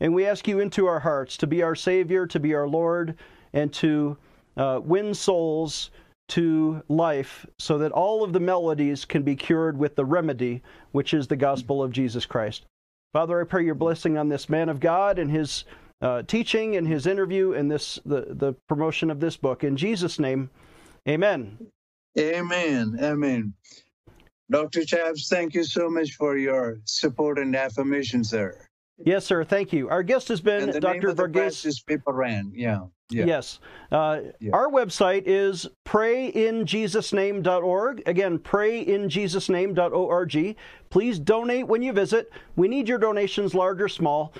and 0.00 0.14
we 0.14 0.24
ask 0.24 0.48
you 0.48 0.60
into 0.60 0.86
our 0.86 1.00
hearts 1.00 1.36
to 1.36 1.46
be 1.46 1.62
our 1.62 1.74
Savior, 1.74 2.26
to 2.28 2.40
be 2.40 2.54
our 2.54 2.66
Lord, 2.66 3.18
and 3.52 3.70
to 3.74 4.16
uh, 4.56 4.80
win 4.82 5.12
souls 5.12 5.90
to 6.28 6.82
life 6.88 7.44
so 7.58 7.76
that 7.76 7.92
all 7.92 8.24
of 8.24 8.32
the 8.32 8.40
melodies 8.40 9.04
can 9.04 9.22
be 9.22 9.36
cured 9.36 9.76
with 9.76 9.96
the 9.96 10.04
remedy, 10.06 10.62
which 10.92 11.12
is 11.12 11.26
the 11.26 11.36
gospel 11.36 11.82
of 11.82 11.92
Jesus 11.92 12.24
Christ. 12.24 12.64
Father, 13.12 13.40
I 13.40 13.44
pray 13.44 13.64
your 13.64 13.74
blessing 13.74 14.16
on 14.16 14.28
this 14.28 14.48
man 14.48 14.70
of 14.70 14.80
God 14.80 15.18
and 15.18 15.30
his 15.30 15.64
uh, 16.00 16.22
teaching 16.22 16.76
and 16.76 16.88
his 16.88 17.06
interview 17.06 17.52
and 17.52 17.70
this 17.70 18.00
the, 18.06 18.26
the 18.30 18.54
promotion 18.68 19.10
of 19.10 19.20
this 19.20 19.36
book. 19.36 19.64
In 19.64 19.76
Jesus' 19.76 20.18
name, 20.18 20.50
amen. 21.06 21.58
Amen. 22.18 22.98
Amen. 23.00 23.52
Dr. 24.50 24.84
Chaps, 24.84 25.28
thank 25.28 25.54
you 25.54 25.64
so 25.64 25.88
much 25.88 26.12
for 26.12 26.36
your 26.36 26.80
support 26.84 27.38
and 27.38 27.54
affirmation, 27.54 28.24
sir. 28.24 28.58
Yes, 29.04 29.24
sir. 29.24 29.44
Thank 29.44 29.72
you. 29.72 29.88
Our 29.88 30.02
guest 30.02 30.28
has 30.28 30.40
been 30.40 30.70
name 30.70 30.80
Dr. 30.80 31.08
of 31.08 31.16
the 31.16 31.24
Varghese. 31.24 31.66
is 31.66 31.82
Piparan. 31.82 32.52
Yeah. 32.54 32.86
Yeah. 33.12 33.26
Yes. 33.26 33.58
Uh, 33.90 34.20
Yeah. 34.40 34.52
Our 34.52 34.68
website 34.68 35.24
is 35.26 35.66
prayinjesusname.org. 35.84 38.02
Again, 38.06 38.38
prayinjesusname.org. 38.38 40.56
Please 40.90 41.18
donate 41.18 41.66
when 41.66 41.82
you 41.82 41.92
visit. 41.92 42.30
We 42.56 42.68
need 42.68 42.88
your 42.88 42.98
donations, 42.98 43.54
large 43.54 43.80
or 43.80 43.88
small. 43.88 44.32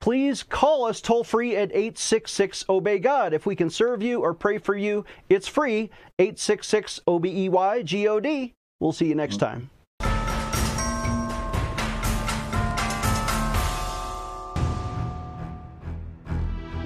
Please 0.00 0.42
call 0.42 0.86
us 0.86 1.00
toll 1.02 1.24
free 1.24 1.54
at 1.56 1.70
866 1.72 2.64
Obey 2.70 2.98
God. 2.98 3.34
If 3.34 3.44
we 3.44 3.54
can 3.54 3.68
serve 3.68 4.02
you 4.02 4.20
or 4.20 4.32
pray 4.32 4.56
for 4.58 4.74
you, 4.74 5.04
it's 5.28 5.46
free. 5.46 5.90
866 6.18 7.00
O 7.06 7.18
B 7.18 7.44
E 7.44 7.48
Y 7.50 7.82
G 7.82 8.08
O 8.08 8.18
D. 8.18 8.54
We'll 8.78 8.92
see 8.92 9.06
you 9.06 9.14
next 9.14 9.36
time. 9.36 9.68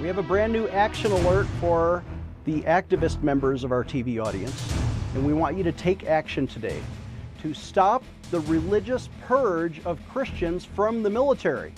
We 0.05 0.09
have 0.09 0.19
a 0.19 0.21
brand 0.21 0.53
new 0.53 0.67
action 0.67 1.11
alert 1.11 1.47
for 1.59 2.03
the 2.43 2.61
activist 2.61 3.23
members 3.23 3.63
of 3.63 3.71
our 3.71 3.83
TV 3.83 4.23
audience, 4.23 4.71
and 5.15 5.25
we 5.25 5.33
want 5.33 5.57
you 5.57 5.63
to 5.63 5.71
take 5.71 6.03
action 6.03 6.45
today 6.45 6.79
to 7.41 7.55
stop 7.55 8.03
the 8.29 8.39
religious 8.41 9.09
purge 9.25 9.83
of 9.83 9.99
Christians 10.09 10.63
from 10.63 11.01
the 11.01 11.09
military. 11.09 11.73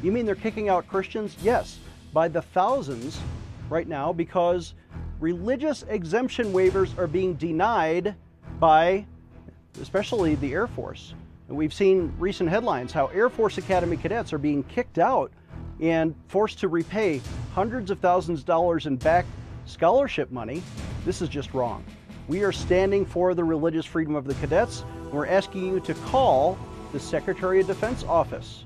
You 0.00 0.12
mean 0.12 0.26
they're 0.26 0.36
kicking 0.36 0.68
out 0.68 0.86
Christians? 0.86 1.36
Yes, 1.42 1.80
by 2.12 2.28
the 2.28 2.40
thousands 2.40 3.18
right 3.68 3.88
now 3.88 4.12
because 4.12 4.74
religious 5.18 5.82
exemption 5.88 6.52
waivers 6.52 6.96
are 6.96 7.08
being 7.08 7.34
denied 7.34 8.14
by 8.60 9.04
especially 9.82 10.36
the 10.36 10.52
Air 10.52 10.68
Force. 10.68 11.14
And 11.48 11.56
we've 11.56 11.74
seen 11.74 12.14
recent 12.16 12.48
headlines 12.48 12.92
how 12.92 13.06
Air 13.08 13.28
Force 13.28 13.58
Academy 13.58 13.96
cadets 13.96 14.32
are 14.32 14.38
being 14.38 14.62
kicked 14.62 15.00
out 15.00 15.32
and 15.80 16.14
forced 16.28 16.58
to 16.60 16.68
repay 16.68 17.20
hundreds 17.54 17.90
of 17.90 17.98
thousands 18.00 18.40
of 18.40 18.46
dollars 18.46 18.86
in 18.86 18.96
back 18.96 19.26
scholarship 19.66 20.30
money. 20.30 20.62
This 21.04 21.20
is 21.22 21.28
just 21.28 21.54
wrong. 21.54 21.84
We 22.28 22.42
are 22.42 22.52
standing 22.52 23.04
for 23.04 23.34
the 23.34 23.44
religious 23.44 23.86
freedom 23.86 24.14
of 24.14 24.24
the 24.24 24.34
cadets. 24.34 24.84
We're 25.12 25.26
asking 25.26 25.66
you 25.66 25.80
to 25.80 25.94
call 25.94 26.58
the 26.92 27.00
Secretary 27.00 27.60
of 27.60 27.66
Defense 27.66 28.04
office. 28.04 28.64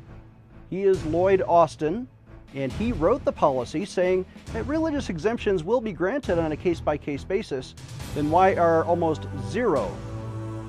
He 0.70 0.85
is 0.85 1.05
Lloyd 1.07 1.42
Austin, 1.46 2.09
and 2.55 2.73
he 2.73 2.92
wrote 2.92 3.25
the 3.25 3.33
policy 3.33 3.85
saying 3.85 4.25
that 4.53 4.66
religious 4.66 5.09
exemptions 5.09 5.62
will 5.62 5.81
be 5.81 5.92
granted 5.92 6.38
on 6.38 6.53
a 6.53 6.57
case 6.57 6.81
by 6.81 6.96
case 6.96 7.25
basis. 7.25 7.75
Then 8.14 8.31
why 8.31 8.55
are 8.55 8.85
almost 8.85 9.27
zero 9.49 9.90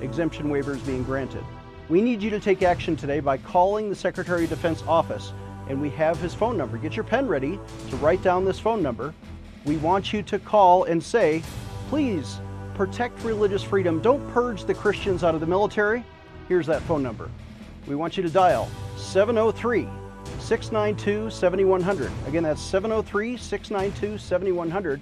exemption 0.00 0.48
waivers 0.48 0.84
being 0.84 1.02
granted? 1.04 1.44
We 1.88 2.00
need 2.00 2.22
you 2.22 2.30
to 2.30 2.40
take 2.40 2.62
action 2.62 2.96
today 2.96 3.20
by 3.20 3.38
calling 3.38 3.90
the 3.90 3.96
Secretary 3.96 4.44
of 4.44 4.50
Defense 4.50 4.82
office, 4.86 5.32
and 5.68 5.80
we 5.80 5.90
have 5.90 6.18
his 6.20 6.34
phone 6.34 6.56
number. 6.56 6.76
Get 6.78 6.96
your 6.96 7.04
pen 7.04 7.26
ready 7.26 7.58
to 7.90 7.96
write 7.96 8.22
down 8.22 8.44
this 8.44 8.58
phone 8.58 8.82
number. 8.82 9.14
We 9.64 9.76
want 9.76 10.12
you 10.12 10.22
to 10.24 10.38
call 10.38 10.84
and 10.84 11.02
say, 11.02 11.42
please 11.88 12.40
protect 12.74 13.22
religious 13.22 13.62
freedom. 13.62 14.00
Don't 14.00 14.26
purge 14.32 14.64
the 14.64 14.74
Christians 14.74 15.22
out 15.24 15.34
of 15.34 15.40
the 15.40 15.46
military. 15.46 16.04
Here's 16.48 16.66
that 16.66 16.82
phone 16.82 17.02
number. 17.02 17.30
We 17.86 17.94
want 17.94 18.16
you 18.16 18.22
to 18.22 18.30
dial 18.30 18.68
703 18.96 19.88
692 20.40 21.30
7100. 21.30 22.10
Again, 22.26 22.42
that's 22.42 22.60
703 22.60 23.36
692 23.36 24.18
7100. 24.18 25.00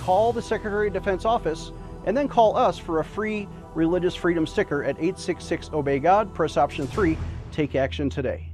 Call 0.00 0.32
the 0.32 0.42
Secretary 0.42 0.88
of 0.88 0.92
Defense 0.92 1.24
office 1.24 1.72
and 2.06 2.16
then 2.16 2.28
call 2.28 2.56
us 2.56 2.78
for 2.78 3.00
a 3.00 3.04
free 3.04 3.48
religious 3.74 4.14
freedom 4.14 4.46
sticker 4.46 4.84
at 4.84 4.96
866 4.96 5.70
Obey 5.72 5.98
God. 5.98 6.34
Press 6.34 6.56
option 6.56 6.86
3. 6.86 7.16
Take 7.52 7.74
action 7.74 8.10
today. 8.10 8.53